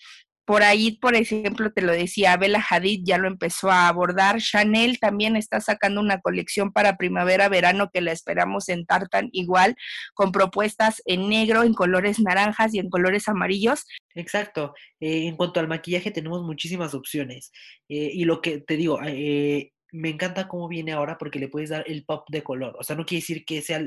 Por 0.47 0.63
ahí, 0.63 0.91
por 0.91 1.13
ejemplo, 1.15 1.73
te 1.73 1.81
lo 1.81 1.91
decía, 1.91 2.37
Bella 2.37 2.65
Hadid 2.69 3.01
ya 3.03 3.17
lo 3.17 3.27
empezó 3.27 3.69
a 3.69 3.89
abordar. 3.89 4.37
Chanel 4.37 4.97
también 4.97 5.35
está 5.35 5.59
sacando 5.59 5.99
una 5.99 6.21
colección 6.21 6.71
para 6.71 6.95
primavera-verano 6.95 7.89
que 7.91 7.99
la 7.99 8.13
esperamos 8.13 8.69
en 8.69 8.85
tartan 8.85 9.27
igual, 9.33 9.75
con 10.13 10.31
propuestas 10.31 11.01
en 11.03 11.27
negro, 11.27 11.63
en 11.63 11.73
colores 11.73 12.21
naranjas 12.21 12.73
y 12.73 12.79
en 12.79 12.89
colores 12.89 13.27
amarillos. 13.27 13.83
Exacto. 14.15 14.73
Eh, 15.01 15.27
en 15.27 15.35
cuanto 15.35 15.59
al 15.59 15.67
maquillaje, 15.67 16.11
tenemos 16.11 16.41
muchísimas 16.43 16.93
opciones. 16.93 17.51
Eh, 17.89 18.11
y 18.13 18.23
lo 18.23 18.39
que 18.39 18.59
te 18.61 18.77
digo, 18.77 19.01
eh, 19.03 19.73
me 19.91 20.11
encanta 20.11 20.47
cómo 20.47 20.69
viene 20.69 20.93
ahora 20.93 21.17
porque 21.17 21.39
le 21.39 21.49
puedes 21.49 21.71
dar 21.71 21.83
el 21.87 22.05
pop 22.05 22.25
de 22.29 22.41
color. 22.41 22.73
O 22.79 22.83
sea, 22.83 22.95
no 22.95 23.05
quiere 23.05 23.19
decir 23.19 23.43
que 23.43 23.61
sea 23.61 23.85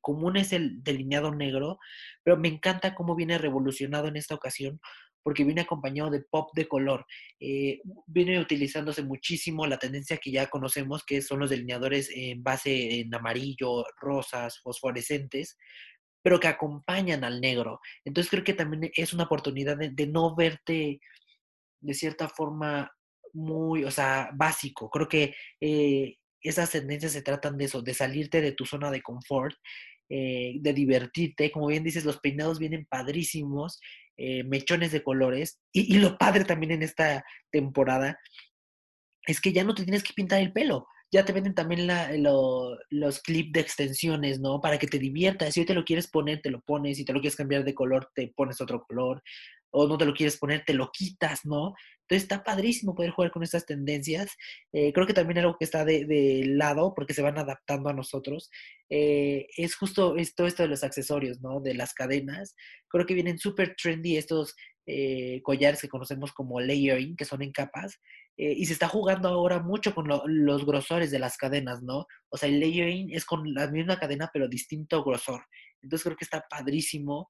común 0.00 0.38
es 0.38 0.52
el 0.52 0.82
delineado 0.82 1.32
negro, 1.32 1.78
pero 2.24 2.36
me 2.36 2.48
encanta 2.48 2.96
cómo 2.96 3.14
viene 3.14 3.38
revolucionado 3.38 4.08
en 4.08 4.16
esta 4.16 4.34
ocasión 4.34 4.80
porque 5.22 5.44
viene 5.44 5.62
acompañado 5.62 6.10
de 6.10 6.22
pop 6.22 6.50
de 6.54 6.66
color. 6.66 7.06
Eh, 7.38 7.80
viene 8.06 8.38
utilizándose 8.38 9.02
muchísimo 9.02 9.66
la 9.66 9.78
tendencia 9.78 10.18
que 10.18 10.30
ya 10.30 10.48
conocemos, 10.48 11.04
que 11.04 11.22
son 11.22 11.40
los 11.40 11.50
delineadores 11.50 12.10
en 12.14 12.42
base 12.42 13.00
en 13.00 13.14
amarillo, 13.14 13.84
rosas, 14.00 14.60
fosforescentes, 14.62 15.56
pero 16.22 16.40
que 16.40 16.48
acompañan 16.48 17.24
al 17.24 17.40
negro. 17.40 17.80
Entonces 18.04 18.30
creo 18.30 18.44
que 18.44 18.54
también 18.54 18.90
es 18.94 19.12
una 19.12 19.24
oportunidad 19.24 19.76
de, 19.76 20.06
no 20.06 20.34
verte 20.34 21.00
de 21.80 21.94
cierta 21.94 22.28
forma 22.28 22.90
muy, 23.32 23.84
o 23.84 23.90
sea, 23.90 24.30
básico. 24.34 24.90
Creo 24.90 25.08
que 25.08 25.34
eh, 25.60 26.16
esas 26.42 26.70
tendencias 26.70 27.12
se 27.12 27.22
tratan 27.22 27.56
de 27.56 27.66
eso, 27.66 27.82
de 27.82 27.94
salirte 27.94 28.40
de 28.40 28.52
tu 28.52 28.66
zona 28.66 28.90
de 28.90 29.02
confort, 29.02 29.56
eh, 30.08 30.54
de 30.60 30.72
divertirte. 30.72 31.50
Como 31.50 31.68
bien 31.68 31.84
dices, 31.84 32.04
los 32.04 32.18
peinados 32.18 32.58
vienen 32.58 32.86
padrísimos 32.90 33.80
eh, 34.22 34.44
mechones 34.44 34.92
de 34.92 35.02
colores. 35.02 35.58
Y, 35.72 35.96
lo 35.98 36.18
padre 36.18 36.44
también 36.44 36.72
en 36.72 36.82
esta 36.82 37.24
temporada 37.50 38.18
es 39.26 39.40
que 39.40 39.52
ya 39.52 39.64
no 39.64 39.74
te 39.74 39.84
tienes 39.84 40.02
que 40.02 40.12
pintar 40.12 40.40
el 40.40 40.52
pelo. 40.52 40.86
Ya 41.10 41.24
te 41.24 41.32
venden 41.32 41.54
también 41.54 41.88
los 42.20 43.20
clips 43.22 43.52
de 43.52 43.60
extensiones, 43.60 44.38
¿no? 44.38 44.60
Para 44.60 44.78
que 44.78 44.86
te 44.86 44.98
diviertas. 44.98 45.54
Si 45.54 45.60
hoy 45.60 45.66
te 45.66 45.74
lo 45.74 45.84
quieres 45.84 46.06
poner, 46.06 46.42
te 46.42 46.50
lo 46.50 46.60
pones. 46.60 46.98
Si 46.98 47.04
te 47.06 47.14
lo 47.14 47.20
quieres 47.20 47.34
cambiar 47.34 47.64
de 47.64 47.74
color, 47.74 48.10
te 48.14 48.30
pones 48.36 48.60
otro 48.60 48.84
color. 48.86 49.22
O 49.70 49.86
no 49.86 49.96
te 49.98 50.04
lo 50.04 50.14
quieres 50.14 50.36
poner, 50.36 50.64
te 50.64 50.74
lo 50.74 50.90
quitas, 50.92 51.44
¿no? 51.44 51.74
Entonces 52.10 52.24
está 52.24 52.42
padrísimo 52.42 52.96
poder 52.96 53.12
jugar 53.12 53.30
con 53.30 53.44
estas 53.44 53.66
tendencias. 53.66 54.36
Eh, 54.72 54.92
creo 54.92 55.06
que 55.06 55.14
también 55.14 55.38
algo 55.38 55.56
que 55.56 55.64
está 55.64 55.84
de, 55.84 56.42
lado, 56.44 56.92
porque 56.92 57.14
se 57.14 57.22
van 57.22 57.38
adaptando 57.38 57.88
a 57.88 57.92
nosotros, 57.92 58.50
eh, 58.88 59.46
es 59.56 59.76
justo 59.76 60.16
esto, 60.16 60.44
esto 60.44 60.64
de 60.64 60.70
los 60.70 60.82
accesorios, 60.82 61.40
¿no? 61.40 61.60
De 61.60 61.72
las 61.72 61.94
cadenas. 61.94 62.56
Creo 62.88 63.06
que 63.06 63.14
vienen 63.14 63.38
súper 63.38 63.76
trendy 63.80 64.16
estos 64.16 64.56
eh, 64.86 65.40
collares 65.44 65.80
que 65.80 65.88
conocemos 65.88 66.32
como 66.32 66.58
layering, 66.60 67.14
que 67.14 67.24
son 67.24 67.42
en 67.42 67.52
capas. 67.52 68.00
y 68.36 68.64
se 68.66 68.72
está 68.72 68.88
jugando 68.88 69.28
ahora 69.28 69.60
mucho 69.60 69.94
con 69.94 70.08
los 70.08 70.66
grosores 70.66 71.10
de 71.12 71.18
las 71.20 71.36
cadenas, 71.36 71.82
¿no? 71.82 72.06
O 72.30 72.36
sea, 72.36 72.48
el 72.48 72.58
layering 72.58 73.14
es 73.14 73.24
con 73.24 73.54
la 73.54 73.68
misma 73.70 74.00
cadena, 74.00 74.30
pero 74.32 74.48
distinto 74.48 75.04
grosor. 75.04 75.42
Entonces 75.82 76.04
creo 76.04 76.16
que 76.16 76.24
está 76.24 76.44
padrísimo. 76.48 77.28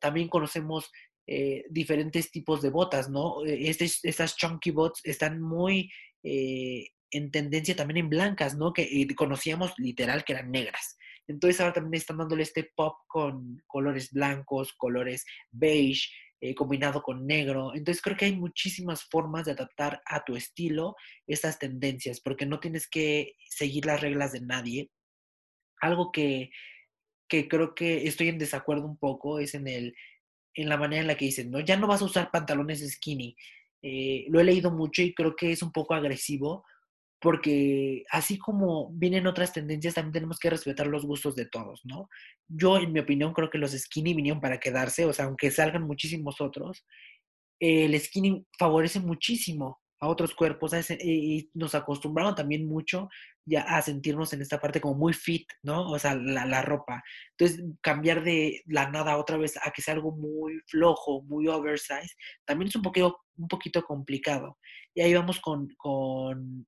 también 0.00 0.28
conocemos 0.28 0.90
eh, 1.30 1.66
diferentes 1.68 2.30
tipos 2.30 2.62
de 2.62 2.70
botas, 2.70 3.10
¿no? 3.10 3.44
Eh, 3.44 3.68
este, 3.68 3.84
estas 3.84 4.34
chunky 4.34 4.70
bots 4.70 5.02
están 5.04 5.42
muy 5.42 5.92
eh, 6.22 6.88
en 7.10 7.30
tendencia 7.30 7.76
también 7.76 7.98
en 7.98 8.08
blancas, 8.08 8.56
¿no? 8.56 8.72
Que 8.72 9.06
conocíamos 9.14 9.74
literal 9.76 10.24
que 10.24 10.32
eran 10.32 10.50
negras. 10.50 10.96
Entonces 11.26 11.60
ahora 11.60 11.74
también 11.74 12.00
están 12.00 12.16
dándole 12.16 12.44
este 12.44 12.72
pop 12.74 12.96
con 13.06 13.62
colores 13.66 14.10
blancos, 14.10 14.72
colores 14.72 15.26
beige, 15.50 16.08
combinado 16.56 17.02
con 17.02 17.26
negro. 17.26 17.74
Entonces 17.74 18.00
creo 18.00 18.16
que 18.16 18.24
hay 18.24 18.34
muchísimas 18.34 19.04
formas 19.04 19.44
de 19.44 19.52
adaptar 19.52 20.00
a 20.06 20.24
tu 20.24 20.34
estilo 20.34 20.96
estas 21.26 21.58
tendencias, 21.58 22.22
porque 22.22 22.46
no 22.46 22.58
tienes 22.58 22.88
que 22.88 23.34
seguir 23.50 23.84
las 23.84 24.00
reglas 24.00 24.32
de 24.32 24.40
nadie. 24.40 24.90
Algo 25.82 26.10
que, 26.10 26.48
que 27.28 27.48
creo 27.48 27.74
que 27.74 28.06
estoy 28.06 28.28
en 28.28 28.38
desacuerdo 28.38 28.86
un 28.86 28.96
poco 28.96 29.40
es 29.40 29.54
en 29.54 29.68
el 29.68 29.94
en 30.62 30.68
la 30.68 30.76
manera 30.76 31.02
en 31.02 31.06
la 31.06 31.16
que 31.16 31.26
dicen, 31.26 31.50
¿no? 31.50 31.60
Ya 31.60 31.76
no 31.76 31.86
vas 31.86 32.02
a 32.02 32.04
usar 32.04 32.30
pantalones 32.30 32.80
skinny. 32.88 33.36
Eh, 33.82 34.26
lo 34.28 34.40
he 34.40 34.44
leído 34.44 34.72
mucho 34.72 35.02
y 35.02 35.14
creo 35.14 35.36
que 35.36 35.52
es 35.52 35.62
un 35.62 35.70
poco 35.70 35.94
agresivo 35.94 36.64
porque 37.20 38.04
así 38.10 38.38
como 38.38 38.90
vienen 38.92 39.26
otras 39.26 39.52
tendencias, 39.52 39.94
también 39.94 40.12
tenemos 40.12 40.38
que 40.38 40.50
respetar 40.50 40.86
los 40.86 41.04
gustos 41.04 41.34
de 41.34 41.46
todos, 41.46 41.80
¿no? 41.84 42.08
Yo, 42.48 42.78
en 42.78 42.92
mi 42.92 43.00
opinión, 43.00 43.32
creo 43.32 43.50
que 43.50 43.58
los 43.58 43.72
skinny 43.72 44.14
vinieron 44.14 44.40
para 44.40 44.60
quedarse, 44.60 45.04
o 45.04 45.12
sea, 45.12 45.24
aunque 45.24 45.50
salgan 45.50 45.82
muchísimos 45.82 46.40
otros, 46.40 46.84
el 47.60 47.98
skinny 47.98 48.46
favorece 48.56 49.00
muchísimo 49.00 49.80
a 50.00 50.08
otros 50.08 50.34
cuerpos 50.34 50.72
y 51.00 51.50
nos 51.54 51.74
acostumbraron 51.74 52.34
también 52.34 52.66
mucho 52.68 53.08
ya 53.44 53.62
a 53.62 53.82
sentirnos 53.82 54.32
en 54.32 54.42
esta 54.42 54.60
parte 54.60 54.80
como 54.80 54.94
muy 54.94 55.12
fit, 55.12 55.48
¿no? 55.62 55.90
O 55.90 55.98
sea, 55.98 56.14
la, 56.14 56.44
la, 56.44 56.62
ropa. 56.62 57.02
Entonces, 57.36 57.64
cambiar 57.80 58.22
de 58.22 58.62
la 58.66 58.90
nada 58.90 59.16
otra 59.16 59.38
vez 59.38 59.56
a 59.56 59.70
que 59.70 59.82
sea 59.82 59.94
algo 59.94 60.12
muy 60.12 60.60
flojo, 60.66 61.22
muy 61.22 61.48
oversized, 61.48 62.16
también 62.44 62.68
es 62.68 62.76
un 62.76 62.82
poquito, 62.82 63.20
un 63.36 63.48
poquito 63.48 63.82
complicado. 63.82 64.58
Y 64.94 65.00
ahí 65.00 65.14
vamos 65.14 65.40
con, 65.40 65.68
con 65.76 66.66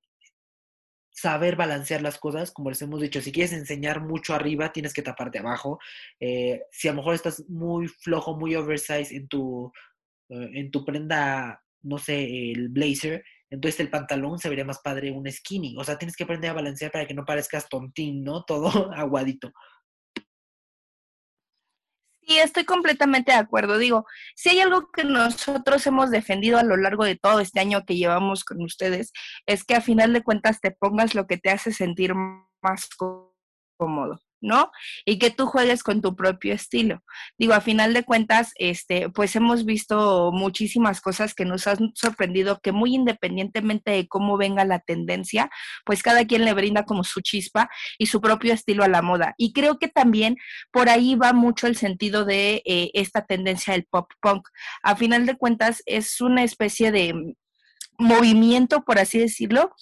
saber 1.21 1.55
balancear 1.55 2.01
las 2.03 2.19
cosas, 2.19 2.51
como 2.51 2.71
les 2.71 2.81
hemos 2.83 3.01
dicho, 3.01 3.21
si 3.21 3.31
quieres 3.31 3.53
enseñar 3.53 4.01
mucho 4.01 4.35
arriba, 4.35 4.73
tienes 4.73 4.95
que 4.95 5.03
taparte 5.03 5.39
abajo. 5.39 5.79
Eh, 6.19 6.63
si 6.71 6.89
a 6.89 6.93
lo 6.93 6.99
mejor 6.99 7.15
estás 7.15 7.45
muy 7.49 7.89
flojo, 7.89 8.39
muy 8.39 8.55
oversized 8.55 9.15
en 9.15 9.29
tu, 9.29 9.71
eh, 10.31 10.51
en 10.55 10.71
tu 10.71 10.85
prenda 10.85 11.63
no 11.83 11.99
sé, 11.99 12.51
el 12.53 12.69
blazer, 12.69 13.25
entonces 13.51 13.81
el 13.81 13.91
pantalón 13.91 14.39
se 14.39 14.49
vería 14.49 14.65
más 14.65 14.81
padre 14.81 15.11
un 15.11 15.31
skinny. 15.31 15.77
O 15.77 15.85
sea, 15.85 15.99
tienes 15.99 16.17
que 16.17 16.25
aprender 16.25 16.51
a 16.51 16.55
balancear 16.55 16.93
para 16.93 17.07
que 17.07 17.15
no 17.15 17.25
parezcas 17.25 17.69
tontín, 17.69 18.23
¿no? 18.23 18.45
Todo 18.45 18.71
aguadito. 18.95 19.53
Sí, 22.23 22.39
estoy 22.39 22.65
completamente 22.65 23.33
de 23.33 23.39
acuerdo. 23.39 23.77
Digo, 23.79 24.07
si 24.37 24.51
hay 24.51 24.61
algo 24.61 24.91
que 24.93 25.03
nosotros 25.05 25.85
hemos 25.87 26.11
defendido 26.11 26.59
a 26.59 26.63
lo 26.63 26.77
largo 26.77 27.05
de 27.05 27.17
todo 27.17 27.41
este 27.41 27.59
año 27.59 27.85
que 27.85 27.97
llevamos 27.97 28.45
con 28.45 28.63
ustedes, 28.63 29.13
es 29.47 29.65
que 29.65 29.75
a 29.75 29.81
final 29.81 30.13
de 30.13 30.23
cuentas 30.23 30.61
te 30.61 30.71
pongas 30.71 31.15
lo 31.17 31.27
que 31.27 31.39
te 31.39 31.51
hace 31.51 31.73
sentir 31.73 32.15
más 32.63 32.89
cómodo. 33.79 34.21
¿No? 34.41 34.71
Y 35.05 35.19
que 35.19 35.31
tú 35.31 35.47
juegues 35.47 35.83
con 35.83 36.01
tu 36.01 36.17
propio 36.17 36.55
estilo. 36.55 37.03
Digo, 37.39 37.55
a 37.55 37.61
final 37.61 37.95
de 37.95 38.05
cuentas, 38.05 38.53
este, 38.57 39.11
pues 39.11 39.37
hemos 39.37 39.65
visto 39.65 40.31
muchísimas 40.33 41.01
cosas 41.01 41.35
que 41.35 41.45
nos 41.45 41.67
han 41.67 41.93
sorprendido, 41.95 42.61
que 42.61 42.73
muy 42.73 42.95
independientemente 42.95 43.91
de 43.91 44.09
cómo 44.09 44.37
venga 44.37 44.65
la 44.65 44.81
tendencia, 44.81 45.51
pues 45.85 46.03
cada 46.03 46.27
quien 46.27 46.45
le 46.45 46.55
brinda 46.55 46.85
como 46.85 47.05
su 47.05 47.21
chispa 47.21 47.71
y 47.99 48.07
su 48.07 48.21
propio 48.21 48.53
estilo 48.53 48.85
a 48.85 48.89
la 48.89 49.03
moda. 49.03 49.35
Y 49.37 49.53
creo 49.53 49.79
que 49.79 49.89
también 49.89 50.37
por 50.71 50.89
ahí 50.89 51.15
va 51.15 51.33
mucho 51.33 51.67
el 51.67 51.77
sentido 51.77 52.25
de 52.25 52.63
eh, 52.65 52.91
esta 52.95 53.27
tendencia 53.27 53.75
del 53.75 53.85
pop 53.85 54.11
punk. 54.21 54.49
A 54.83 54.97
final 54.97 55.27
de 55.27 55.37
cuentas, 55.37 55.83
es 55.87 56.21
una 56.21 56.45
especie 56.45 56.93
de 56.93 57.35
movimiento, 57.99 58.85
por 58.85 58.99
así 58.99 59.19
decirlo, 59.19 59.75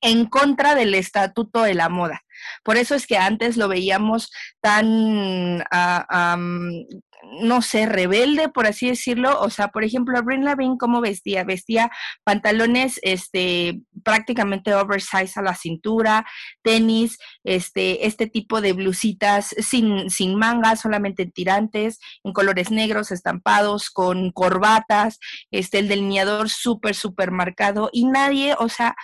en 0.00 0.26
contra 0.26 0.74
del 0.74 0.94
estatuto 0.94 1.62
de 1.62 1.74
la 1.74 1.88
moda. 1.88 2.22
Por 2.62 2.76
eso 2.76 2.94
es 2.94 3.06
que 3.06 3.16
antes 3.16 3.56
lo 3.56 3.68
veíamos 3.68 4.30
tan, 4.60 5.64
ah, 5.70 6.36
no 7.40 7.62
sé, 7.62 7.86
rebelde, 7.86 8.48
por 8.48 8.66
así 8.66 8.88
decirlo. 8.88 9.40
O 9.40 9.50
sea, 9.50 9.68
por 9.68 9.84
ejemplo, 9.84 10.22
Brin 10.22 10.44
Lavigne, 10.44 10.78
¿cómo 10.78 11.00
vestía? 11.00 11.44
Vestía 11.44 11.90
pantalones 12.24 12.98
este, 13.02 13.80
prácticamente 14.04 14.74
oversize 14.74 15.38
a 15.38 15.42
la 15.42 15.54
cintura, 15.54 16.26
tenis, 16.62 17.18
este, 17.44 18.06
este 18.06 18.26
tipo 18.26 18.60
de 18.60 18.72
blusitas 18.72 19.54
sin, 19.58 20.10
sin 20.10 20.36
mangas, 20.36 20.80
solamente 20.80 21.24
en 21.24 21.32
tirantes, 21.32 21.98
en 22.24 22.32
colores 22.32 22.70
negros, 22.70 23.10
estampados, 23.10 23.90
con 23.90 24.32
corbatas, 24.32 25.18
este, 25.50 25.78
el 25.78 25.88
delineador 25.88 26.48
súper, 26.48 26.94
súper 26.94 27.30
marcado. 27.30 27.90
Y 27.92 28.06
nadie, 28.06 28.54
o 28.58 28.68
sea, 28.68 28.96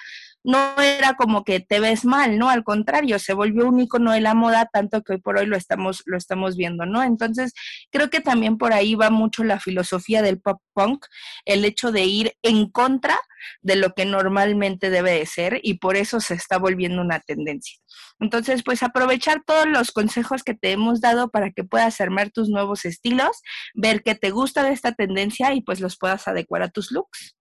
no 0.47 0.81
era 0.81 1.15
como 1.15 1.43
que 1.43 1.59
te 1.59 1.81
ves 1.81 2.05
mal, 2.05 2.39
¿no? 2.39 2.49
Al 2.49 2.63
contrario, 2.63 3.19
se 3.19 3.35
volvió 3.35 3.69
un 3.69 3.81
icono 3.81 4.13
de 4.13 4.21
la 4.21 4.33
moda, 4.33 4.69
tanto 4.73 5.03
que 5.03 5.15
hoy 5.15 5.21
por 5.21 5.37
hoy 5.37 5.47
lo 5.47 5.57
estamos, 5.57 6.05
lo 6.07 6.17
estamos 6.17 6.57
viendo, 6.57 6.87
¿no? 6.87 7.03
Entonces, 7.03 7.53
creo 7.91 8.11
que 8.11 8.21
también 8.21 8.57
por 8.57 8.73
ahí 8.73 8.95
va 8.95 9.11
mucho 9.11 9.43
la 9.43 9.59
filosofía 9.59 10.23
del 10.23 10.41
pop 10.41 10.63
punk, 10.73 11.05
el 11.47 11.65
hecho 11.65 11.91
de 11.91 12.05
ir 12.05 12.33
en 12.43 12.71
contra 12.71 13.19
de 13.61 13.75
lo 13.75 13.93
que 13.93 14.05
normalmente 14.05 14.89
debe 14.89 15.13
de 15.13 15.27
ser 15.27 15.59
y 15.65 15.79
por 15.79 15.97
eso 15.97 16.21
se 16.21 16.35
está 16.35 16.59
volviendo 16.59 17.03
una 17.03 17.19
tendencia. 17.19 17.79
Entonces, 18.21 18.63
pues 18.63 18.85
aprovechar 18.85 19.43
todos 19.45 19.67
los 19.67 19.91
consejos 19.91 20.45
que 20.45 20.55
te 20.55 20.71
hemos 20.71 21.01
dado 21.01 21.29
para 21.29 21.51
que 21.51 21.65
puedas 21.65 22.01
armar 22.01 22.31
tus 22.31 22.49
nuevos 22.49 22.85
estilos, 22.85 23.43
ver 23.75 24.05
qué 24.05 24.15
te 24.15 24.31
gusta 24.31 24.63
de 24.63 24.73
esta 24.73 24.93
tendencia 24.93 25.53
y 25.55 25.61
pues 25.61 25.81
los 25.81 25.99
puedas 25.99 26.29
adecuar 26.29 26.63
a 26.63 26.69
tus 26.69 26.93
looks. 26.93 27.35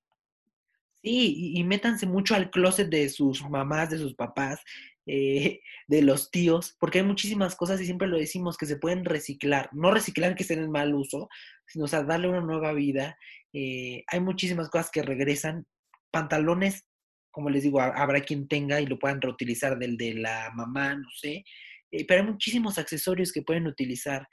Y, 1.08 1.64
métanse 1.66 2.08
mucho 2.08 2.34
al 2.34 2.50
closet 2.50 2.90
de 2.90 3.10
sus 3.10 3.48
mamás, 3.48 3.92
de 3.92 4.00
sus 4.00 4.16
papás, 4.16 4.60
eh, 5.06 5.60
de 5.88 6.02
los 6.02 6.32
tíos, 6.32 6.76
porque 6.80 7.00
hay 7.00 7.06
muchísimas 7.06 7.56
cosas 7.56 7.80
y 7.80 7.86
siempre 7.86 8.08
lo 8.08 8.18
decimos 8.18 8.58
que 8.58 8.66
se 8.66 8.78
pueden 8.78 9.06
reciclar. 9.06 9.70
No 9.72 9.92
reciclar 9.92 10.34
que 10.34 10.42
estén 10.42 10.64
en 10.64 10.72
mal 10.72 10.96
uso, 10.96 11.30
sino 11.68 11.86
darle 11.86 12.28
una 12.28 12.42
nueva 12.42 12.74
vida. 12.74 13.20
Eh, 13.54 14.04
hay 14.08 14.20
muchísimas 14.20 14.70
cosas 14.70 14.90
que 14.92 15.04
regresan. 15.04 15.68
Pantalones, 16.12 16.88
como 17.30 17.52
les 17.52 17.62
digo, 17.62 17.82
habrá 17.82 18.22
quien 18.22 18.48
tenga 18.48 18.82
y 18.82 18.88
lo 18.88 18.98
puedan 18.98 19.22
reutilizar 19.22 19.78
del 19.78 19.98
de 19.98 20.16
la 20.16 20.52
mamá, 20.56 20.96
no 20.96 21.10
sé. 21.12 21.44
Eh, 21.92 22.06
pero 22.08 22.22
hay 22.22 22.28
muchísimos 22.28 22.80
accesorios 22.80 23.32
que 23.32 23.44
pueden 23.44 23.68
utilizar. 23.68 24.28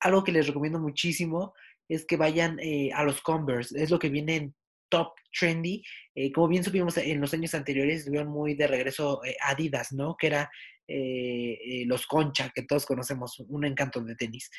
algo 0.00 0.24
que 0.24 0.32
les 0.32 0.46
recomiendo 0.48 0.80
muchísimo 0.80 1.54
es 1.88 2.04
que 2.04 2.16
vayan 2.16 2.58
a 2.94 3.04
los 3.04 3.20
Converse. 3.20 3.80
Es 3.80 3.90
lo 3.90 3.98
que 4.00 4.08
viene 4.08 4.36
en 4.36 4.54
top 4.96 5.12
trendy. 5.38 5.82
Eh, 6.14 6.32
como 6.32 6.48
bien 6.48 6.64
supimos 6.64 6.96
en 6.96 7.20
los 7.20 7.34
años 7.34 7.54
anteriores, 7.54 8.00
estuvieron 8.00 8.28
muy 8.28 8.54
de 8.54 8.66
regreso 8.66 9.22
eh, 9.24 9.36
Adidas, 9.42 9.92
¿no? 9.92 10.16
Que 10.16 10.28
era 10.28 10.50
eh, 10.88 11.84
los 11.86 12.06
Concha, 12.06 12.50
que 12.54 12.62
todos 12.62 12.86
conocemos, 12.86 13.38
un 13.40 13.64
encanto 13.64 14.00
de 14.00 14.14
tenis. 14.14 14.50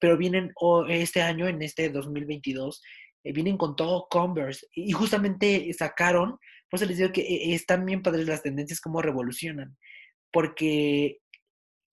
pero 0.00 0.16
vienen 0.16 0.52
este 0.88 1.22
año, 1.22 1.46
en 1.46 1.62
este 1.62 1.90
2022, 1.90 2.82
vienen 3.24 3.56
con 3.56 3.76
todo 3.76 4.08
Converse. 4.10 4.66
Y 4.72 4.92
justamente 4.92 5.72
sacaron, 5.74 6.38
pues 6.70 6.86
les 6.86 6.98
digo 6.98 7.12
que 7.12 7.54
están 7.54 7.84
bien 7.84 8.02
padres 8.02 8.26
las 8.26 8.42
tendencias, 8.42 8.80
cómo 8.80 9.02
revolucionan. 9.02 9.76
Porque 10.32 11.18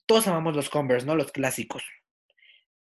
todos 0.07 0.27
amamos 0.27 0.55
los 0.55 0.69
Converse, 0.69 1.05
¿no? 1.05 1.15
Los 1.15 1.31
clásicos 1.31 1.83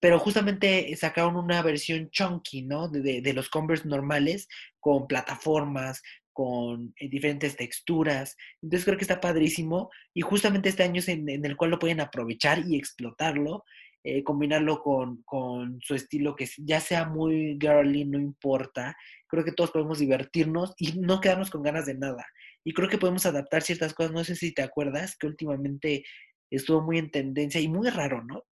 pero 0.03 0.19
justamente 0.19 0.93
sacaron 0.97 1.37
una 1.37 1.61
versión 1.61 2.09
chunky, 2.09 2.63
¿no? 2.63 2.89
De, 2.89 3.31
los 3.33 3.47
Converse 3.47 3.87
normales, 3.87 4.49
con 4.81 5.07
plataformas, 5.07 6.01
con 6.33 6.93
eh, 6.99 7.07
diferentes 7.07 7.55
texturas. 7.55 8.35
Entonces 8.61 8.83
creo 8.83 8.97
que 8.97 9.05
está 9.05 9.21
padrísimo 9.21 9.89
y 10.13 10.19
justamente 10.19 10.67
este 10.67 10.83
año 10.83 10.99
es 10.99 11.07
en, 11.07 11.29
el 11.29 11.55
cual 11.55 11.71
lo 11.71 11.79
pueden 11.79 12.01
aprovechar 12.01 12.67
y 12.67 12.75
explotarlo, 12.75 13.63
eh, 14.03 14.25
combinarlo 14.25 14.81
con, 14.81 15.23
con, 15.23 15.79
su 15.79 15.95
estilo 15.95 16.35
que 16.35 16.49
ya 16.57 16.81
sea 16.81 17.05
muy 17.05 17.57
girly, 17.57 18.03
no 18.03 18.19
importa. 18.19 18.97
Creo 19.27 19.45
que 19.45 19.53
todos 19.53 19.71
podemos 19.71 19.99
divertirnos 19.99 20.73
y 20.77 20.99
no 20.99 21.21
quedarnos 21.21 21.49
con 21.49 21.63
ganas 21.63 21.85
de 21.85 21.95
nada. 21.95 22.25
Y 22.65 22.73
creo 22.73 22.89
que 22.89 22.97
podemos 22.97 23.25
adaptar 23.25 23.61
ciertas 23.61 23.93
cosas. 23.93 24.11
No 24.11 24.25
sé 24.25 24.35
si 24.35 24.53
te 24.53 24.63
acuerdas 24.63 25.15
que 25.15 25.27
últimamente 25.27 26.03
estuvo 26.51 26.81
muy 26.81 26.97
en 26.97 27.09
tendencia 27.09 27.61
y 27.61 27.69
muy 27.69 27.89
raro, 27.89 28.21
¿no? 28.21 28.43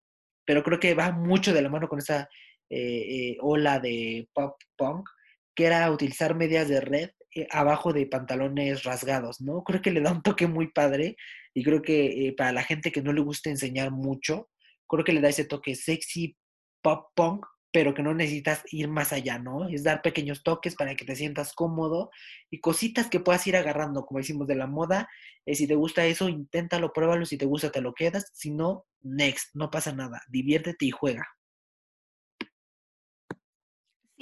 Pero 0.52 0.64
creo 0.64 0.82
que 0.82 0.94
va 0.96 1.14
mucho 1.14 1.54
de 1.54 1.62
la 1.62 1.70
mano 1.70 1.88
con 1.88 2.00
esa 2.00 2.28
eh, 2.70 3.06
eh, 3.32 3.38
ola 3.40 3.80
de 3.80 4.28
pop 4.34 4.62
punk, 4.76 5.08
que 5.56 5.64
era 5.64 5.90
utilizar 5.90 6.36
medias 6.36 6.68
de 6.68 6.82
red 6.82 7.12
eh, 7.34 7.48
abajo 7.52 7.94
de 7.94 8.06
pantalones 8.06 8.84
rasgados, 8.84 9.40
¿no? 9.40 9.64
Creo 9.64 9.82
que 9.82 9.92
le 9.92 10.02
da 10.02 10.12
un 10.12 10.22
toque 10.22 10.48
muy 10.48 10.68
padre 10.68 11.16
y 11.54 11.64
creo 11.64 11.82
que 11.82 12.34
para 12.36 12.52
la 12.52 12.64
gente 12.64 12.92
que 12.92 13.02
no 13.02 13.14
le 13.14 13.22
gusta 13.22 13.50
enseñar 13.50 13.92
mucho, 13.92 14.50
creo 14.90 15.06
que 15.06 15.14
le 15.14 15.22
da 15.22 15.30
ese 15.30 15.46
toque 15.46 15.74
sexy 15.74 16.36
pop 16.82 17.12
punk, 17.16 17.46
pero 17.72 17.94
que 17.94 18.04
no 18.04 18.14
necesitas 18.14 18.64
ir 18.72 18.88
más 18.88 19.14
allá, 19.14 19.40
¿no? 19.40 19.68
Es 19.70 19.84
dar 19.84 20.02
pequeños 20.02 20.44
toques 20.44 20.76
para 20.76 20.96
que 20.96 21.06
te 21.06 21.16
sientas 21.16 21.54
cómodo 21.54 22.12
y 22.50 22.60
cositas 22.60 23.08
que 23.08 23.20
puedas 23.20 23.46
ir 23.48 23.56
agarrando, 23.56 24.06
como 24.06 24.20
decimos, 24.20 24.48
de 24.48 24.56
la 24.56 24.68
moda. 24.68 25.10
si 25.46 25.68
te 25.68 25.76
gusta 25.76 26.06
eso, 26.06 26.30
inténtalo, 26.30 26.94
pruébalo, 26.94 27.26
si 27.26 27.38
te 27.38 27.46
gusta, 27.46 27.72
te 27.72 27.82
lo 27.82 27.94
quedas, 27.94 28.30
si 28.34 28.52
no, 28.52 28.86
next, 29.02 29.56
no 29.56 29.72
pasa 29.72 29.94
nada, 29.94 30.22
diviértete 30.30 30.86
y 30.86 30.92
juega. 30.92 31.28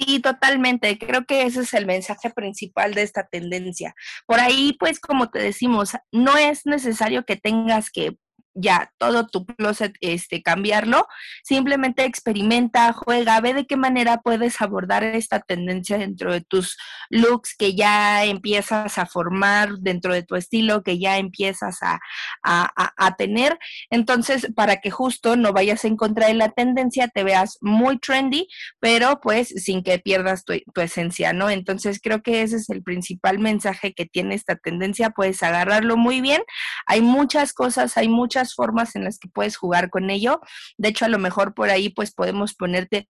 Sí, 0.00 0.20
totalmente. 0.20 0.96
Creo 0.98 1.26
que 1.26 1.42
ese 1.42 1.60
es 1.60 1.74
el 1.74 1.84
mensaje 1.84 2.30
principal 2.30 2.94
de 2.94 3.02
esta 3.02 3.26
tendencia. 3.26 3.94
Por 4.26 4.40
ahí, 4.40 4.74
pues, 4.78 4.98
como 4.98 5.30
te 5.30 5.40
decimos, 5.40 5.92
no 6.10 6.38
es 6.38 6.64
necesario 6.64 7.24
que 7.26 7.36
tengas 7.36 7.90
que 7.90 8.16
ya 8.54 8.92
todo 8.98 9.26
tu 9.26 9.46
closet 9.46 9.94
este 10.00 10.42
cambiarlo, 10.42 11.06
simplemente 11.42 12.04
experimenta, 12.04 12.92
juega, 12.92 13.40
ve 13.40 13.54
de 13.54 13.66
qué 13.66 13.76
manera 13.76 14.18
puedes 14.18 14.60
abordar 14.60 15.04
esta 15.04 15.40
tendencia 15.40 15.98
dentro 15.98 16.32
de 16.32 16.40
tus 16.40 16.76
looks 17.10 17.54
que 17.56 17.74
ya 17.74 18.24
empiezas 18.24 18.98
a 18.98 19.06
formar 19.06 19.78
dentro 19.78 20.12
de 20.12 20.22
tu 20.22 20.34
estilo, 20.34 20.82
que 20.82 20.98
ya 20.98 21.18
empiezas 21.18 21.78
a, 21.82 22.00
a, 22.42 23.16
tener. 23.16 23.58
Entonces, 23.90 24.48
para 24.54 24.76
que 24.76 24.90
justo 24.90 25.36
no 25.36 25.52
vayas 25.52 25.84
en 25.84 25.96
contra 25.96 26.28
de 26.28 26.34
la 26.34 26.50
tendencia, 26.50 27.08
te 27.08 27.24
veas 27.24 27.58
muy 27.60 27.98
trendy, 27.98 28.48
pero 28.78 29.20
pues 29.20 29.48
sin 29.48 29.82
que 29.82 29.98
pierdas 29.98 30.44
tu, 30.44 30.54
tu 30.74 30.80
esencia, 30.80 31.32
¿no? 31.32 31.50
Entonces, 31.50 32.00
creo 32.02 32.22
que 32.22 32.42
ese 32.42 32.56
es 32.56 32.70
el 32.70 32.82
principal 32.82 33.38
mensaje 33.38 33.92
que 33.92 34.06
tiene 34.06 34.34
esta 34.34 34.56
tendencia, 34.56 35.10
puedes 35.10 35.42
agarrarlo 35.42 35.96
muy 35.96 36.20
bien. 36.20 36.42
Hay 36.86 37.02
muchas 37.02 37.52
cosas, 37.52 37.96
hay 37.96 38.08
muchas 38.08 38.39
formas 38.54 38.96
en 38.96 39.04
las 39.04 39.18
que 39.18 39.28
puedes 39.28 39.56
jugar 39.56 39.90
con 39.90 40.10
ello. 40.10 40.40
De 40.78 40.88
hecho, 40.88 41.04
a 41.04 41.08
lo 41.08 41.18
mejor 41.18 41.54
por 41.54 41.70
ahí 41.70 41.90
pues 41.90 42.12
podemos 42.12 42.54
ponerte 42.54 43.08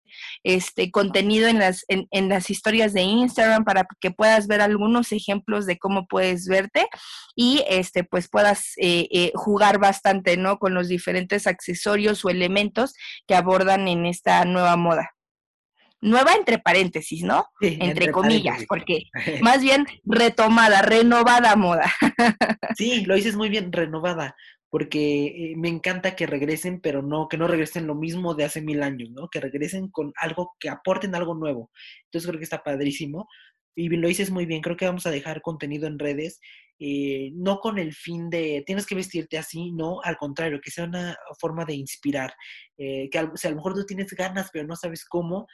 este 0.44 0.90
contenido 0.90 1.48
en 1.48 1.58
las, 1.58 1.84
en, 1.88 2.28
las 2.28 2.50
historias 2.50 2.92
de 2.92 3.02
Instagram 3.02 3.64
para 3.64 3.86
que 4.00 4.10
puedas 4.10 4.46
ver 4.46 4.60
algunos 4.60 5.12
ejemplos 5.12 5.66
de 5.66 5.78
cómo 5.78 6.06
puedes 6.06 6.46
verte 6.46 6.88
y 7.34 7.64
este 7.68 8.04
pues 8.04 8.28
puedas 8.28 8.72
eh, 8.78 9.08
eh, 9.10 9.32
jugar 9.34 9.78
bastante, 9.78 10.36
¿no? 10.36 10.58
Con 10.58 10.74
los 10.74 10.88
diferentes 10.88 11.46
accesorios 11.46 12.24
o 12.24 12.30
elementos 12.30 12.94
que 13.26 13.34
abordan 13.34 13.88
en 13.88 14.06
esta 14.06 14.44
nueva 14.44 14.76
moda 14.76 15.10
nueva 16.00 16.34
entre 16.34 16.58
paréntesis, 16.58 17.22
¿no? 17.22 17.46
entre, 17.60 18.10
comillas, 18.10 18.64
porque 18.68 19.04
más 19.42 19.60
bien 19.60 19.86
retomada, 20.04 20.82
renovada 20.82 21.56
moda. 21.56 21.92
sí, 22.76 23.04
lo 23.04 23.14
dices 23.14 23.36
muy 23.36 23.48
bien, 23.48 23.72
renovada, 23.72 24.36
porque 24.76 25.24
eh, 25.28 25.54
me 25.56 25.70
encanta 25.70 26.14
que 26.14 26.26
regresen, 26.26 26.82
pero 26.82 27.00
no, 27.00 27.28
que 27.28 27.38
no 27.38 27.48
regresen 27.48 27.86
lo 27.86 27.94
mismo 27.94 28.34
de 28.34 28.44
hace 28.44 28.60
mil 28.60 28.82
años, 28.82 29.08
¿no? 29.10 29.30
Que 29.30 29.40
regresen 29.40 29.88
con 29.88 30.12
algo, 30.20 30.52
que 30.60 30.68
aporten 30.68 31.14
algo 31.14 31.34
nuevo. 31.34 31.70
Entonces 32.04 32.28
creo 32.28 32.38
que 32.38 32.44
está 32.44 32.62
padrísimo. 32.62 33.26
Y 33.74 33.88
lo 33.88 34.06
dices 34.06 34.30
muy 34.30 34.44
bien, 34.44 34.60
creo 34.60 34.76
que 34.76 34.84
vamos 34.84 35.06
a 35.06 35.10
dejar 35.10 35.40
contenido 35.40 35.86
en 35.86 35.98
redes, 35.98 36.40
eh, 36.78 37.30
no 37.32 37.60
con 37.60 37.78
el 37.78 37.94
fin 37.94 38.28
de 38.28 38.64
tienes 38.66 38.84
que 38.84 38.94
vestirte 38.94 39.38
así, 39.38 39.72
no, 39.72 40.02
al 40.02 40.18
contrario, 40.18 40.60
que 40.62 40.70
sea 40.70 40.84
una 40.84 41.16
forma 41.40 41.64
de 41.64 41.74
inspirar, 41.74 42.34
eh, 42.76 43.08
que 43.10 43.30
sea, 43.36 43.48
a 43.48 43.52
lo 43.52 43.56
mejor 43.56 43.72
tú 43.72 43.86
tienes 43.86 44.12
ganas, 44.12 44.50
pero 44.52 44.66
no 44.66 44.76
sabes 44.76 45.06
cómo, 45.06 45.46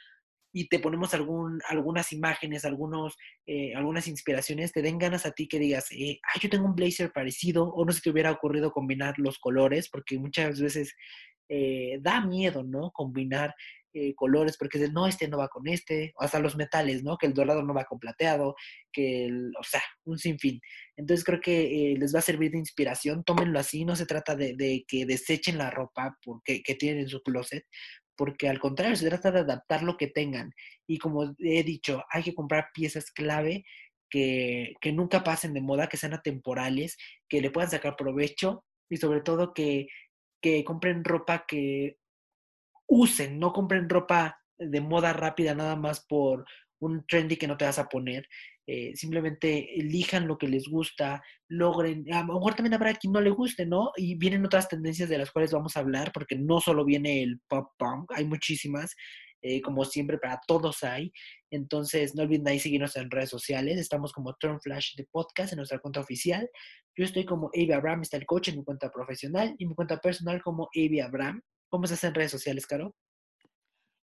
y 0.53 0.67
te 0.67 0.79
ponemos 0.79 1.13
algún, 1.15 1.59
algunas 1.67 2.13
imágenes, 2.13 2.63
algunos, 2.63 3.17
eh, 3.47 3.73
algunas 3.75 4.07
inspiraciones, 4.07 4.71
te 4.71 4.83
den 4.83 4.99
ganas 4.99 5.25
a 5.25 5.31
ti 5.31 5.47
que 5.47 5.57
digas, 5.57 5.91
eh, 5.91 6.19
yo 6.39 6.49
tengo 6.49 6.65
un 6.65 6.75
blazer 6.75 7.11
parecido, 7.11 7.65
o 7.65 7.83
no 7.83 7.91
si 7.91 8.01
te 8.01 8.11
hubiera 8.11 8.31
ocurrido 8.31 8.71
combinar 8.71 9.15
los 9.17 9.39
colores, 9.39 9.89
porque 9.89 10.19
muchas 10.19 10.61
veces 10.61 10.93
eh, 11.49 11.97
da 12.01 12.23
miedo, 12.25 12.63
¿no? 12.63 12.91
Combinar 12.91 13.53
colores, 14.15 14.57
porque 14.57 14.79
dices, 14.79 14.91
no, 14.91 15.05
este 15.05 15.27
no 15.27 15.37
va 15.37 15.49
con 15.49 15.67
este, 15.67 16.13
o 16.15 16.23
hasta 16.23 16.39
los 16.39 16.55
metales, 16.55 17.03
¿no? 17.03 17.15
Que 17.15 17.27
el 17.27 17.35
dorado 17.35 17.61
no 17.61 17.75
va 17.75 17.85
con 17.85 17.99
plateado, 17.99 18.55
que 18.91 19.25
el, 19.25 19.51
o 19.55 19.63
sea, 19.63 19.83
un 20.05 20.17
sinfín. 20.17 20.59
Entonces 20.97 21.23
creo 21.23 21.39
que 21.39 21.93
les 21.99 22.15
va 22.15 22.17
a 22.17 22.23
servir 22.23 22.49
de 22.49 22.57
inspiración, 22.57 23.23
tómenlo 23.23 23.59
así, 23.59 23.85
no 23.85 23.95
se 23.95 24.07
trata 24.07 24.35
de, 24.35 24.55
de 24.55 24.83
que 24.87 25.05
desechen 25.05 25.59
la 25.59 25.69
ropa 25.69 26.17
porque, 26.25 26.63
que 26.63 26.73
tienen 26.73 27.01
en 27.01 27.07
su 27.07 27.21
closet, 27.21 27.65
porque 28.15 28.49
al 28.49 28.59
contrario, 28.59 28.95
se 28.95 29.09
trata 29.09 29.31
de 29.31 29.39
adaptar 29.39 29.83
lo 29.83 29.97
que 29.97 30.07
tengan. 30.07 30.53
Y 30.87 30.97
como 30.97 31.35
he 31.39 31.63
dicho, 31.63 32.03
hay 32.11 32.23
que 32.23 32.35
comprar 32.35 32.69
piezas 32.73 33.11
clave 33.11 33.65
que, 34.09 34.75
nunca 34.93 35.23
pasen 35.23 35.53
de 35.53 35.61
moda, 35.61 35.87
que 35.87 35.97
sean 35.97 36.13
atemporales, 36.13 36.97
que 37.27 37.41
le 37.41 37.49
puedan 37.49 37.71
sacar 37.71 37.95
provecho 37.95 38.63
y 38.89 38.97
sobre 38.97 39.21
todo 39.21 39.53
que, 39.53 39.87
que 40.41 40.63
compren 40.63 41.03
ropa 41.03 41.45
que 41.47 41.97
usen, 42.87 43.39
no 43.39 43.53
compren 43.53 43.89
ropa 43.89 44.39
de 44.57 44.81
moda 44.81 45.13
rápida 45.13 45.55
nada 45.55 45.75
más 45.75 46.05
por 46.05 46.45
un 46.79 47.05
trendy 47.07 47.37
que 47.37 47.47
no 47.47 47.57
te 47.57 47.65
vas 47.65 47.79
a 47.79 47.89
poner. 47.89 48.27
Eh, 48.65 48.95
simplemente 48.95 49.77
elijan 49.77 50.25
lo 50.25 50.37
que 50.37 50.47
les 50.47 50.69
gusta, 50.69 51.21
logren, 51.49 52.05
a 52.13 52.23
lo 52.23 52.35
mejor 52.35 52.55
también 52.55 52.73
habrá 52.73 52.93
quien 52.93 53.11
no 53.11 53.19
le 53.19 53.29
guste, 53.29 53.65
¿no? 53.65 53.91
Y 53.97 54.15
vienen 54.15 54.45
otras 54.45 54.69
tendencias 54.69 55.09
de 55.09 55.17
las 55.17 55.31
cuales 55.31 55.51
vamos 55.51 55.75
a 55.75 55.81
hablar, 55.81 56.11
porque 56.13 56.37
no 56.37 56.61
solo 56.61 56.85
viene 56.85 57.23
el 57.23 57.41
pop 57.49 57.71
punk, 57.77 58.13
hay 58.15 58.25
muchísimas, 58.25 58.95
eh, 59.41 59.61
como 59.61 59.83
siempre, 59.83 60.17
para 60.17 60.39
todos 60.47 60.81
hay. 60.83 61.11
Entonces, 61.51 62.15
no 62.15 62.23
olviden 62.23 62.47
ahí 62.47 62.59
seguirnos 62.59 62.95
en 62.95 63.11
redes 63.11 63.29
sociales, 63.29 63.77
estamos 63.77 64.13
como 64.13 64.33
Turn 64.35 64.61
Flash 64.61 64.95
de 64.95 65.07
podcast 65.11 65.51
en 65.51 65.57
nuestra 65.57 65.79
cuenta 65.79 65.99
oficial. 65.99 66.49
Yo 66.95 67.03
estoy 67.03 67.25
como 67.25 67.47
Avi 67.47 67.73
Abraham, 67.73 68.03
está 68.03 68.15
el 68.15 68.25
coach 68.25 68.47
en 68.47 68.59
mi 68.59 68.63
cuenta 68.63 68.89
profesional 68.89 69.55
y 69.57 69.65
mi 69.65 69.75
cuenta 69.75 69.97
personal 69.97 70.41
como 70.41 70.69
Avi 70.73 71.01
Abraham. 71.01 71.41
¿Cómo 71.69 71.83
estás 71.83 72.05
en 72.05 72.13
redes 72.13 72.31
sociales, 72.31 72.65
Caro? 72.65 72.95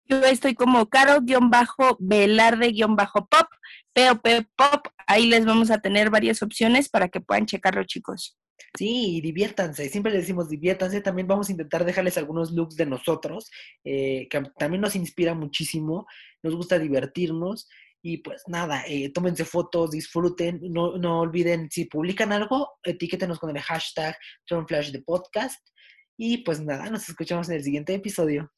Yo 0.09 0.17
estoy 0.25 0.55
como 0.55 0.89
caro-velarde-pop, 0.89 3.47
POP 3.93 4.45
Pop. 4.55 4.87
Ahí 5.07 5.27
les 5.27 5.45
vamos 5.45 5.71
a 5.71 5.79
tener 5.79 6.09
varias 6.09 6.41
opciones 6.41 6.89
para 6.89 7.09
que 7.09 7.21
puedan 7.21 7.45
checarlo, 7.45 7.83
chicos. 7.83 8.37
Sí, 8.77 9.19
diviértanse, 9.21 9.89
siempre 9.89 10.11
les 10.11 10.21
decimos 10.21 10.49
diviértanse, 10.49 11.01
también 11.01 11.27
vamos 11.27 11.49
a 11.49 11.51
intentar 11.51 11.85
dejarles 11.85 12.17
algunos 12.17 12.51
looks 12.51 12.75
de 12.75 12.85
nosotros, 12.85 13.49
eh, 13.83 14.27
que 14.29 14.43
también 14.57 14.81
nos 14.81 14.95
inspira 14.95 15.33
muchísimo, 15.33 16.05
nos 16.43 16.55
gusta 16.55 16.77
divertirnos 16.77 17.67
y 18.01 18.17
pues 18.17 18.43
nada, 18.47 18.83
eh, 18.87 19.11
tómense 19.11 19.43
fotos, 19.43 19.91
disfruten, 19.91 20.59
no, 20.61 20.97
no, 20.97 21.19
olviden, 21.19 21.69
si 21.71 21.85
publican 21.85 22.31
algo, 22.31 22.77
etiquétenos 22.83 23.39
con 23.39 23.49
el 23.55 23.61
hashtag 23.61 24.15
de 24.47 25.01
podcast 25.01 25.59
y 26.17 26.39
pues 26.39 26.61
nada, 26.61 26.89
nos 26.89 27.09
escuchamos 27.09 27.49
en 27.49 27.55
el 27.55 27.63
siguiente 27.63 27.93
episodio. 27.93 28.51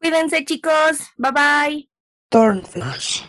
Cuídense 0.00 0.44
chicos, 0.44 1.00
bye 1.16 1.32
bye. 1.32 1.90
Turn 2.30 2.64
Flash. 2.64 3.22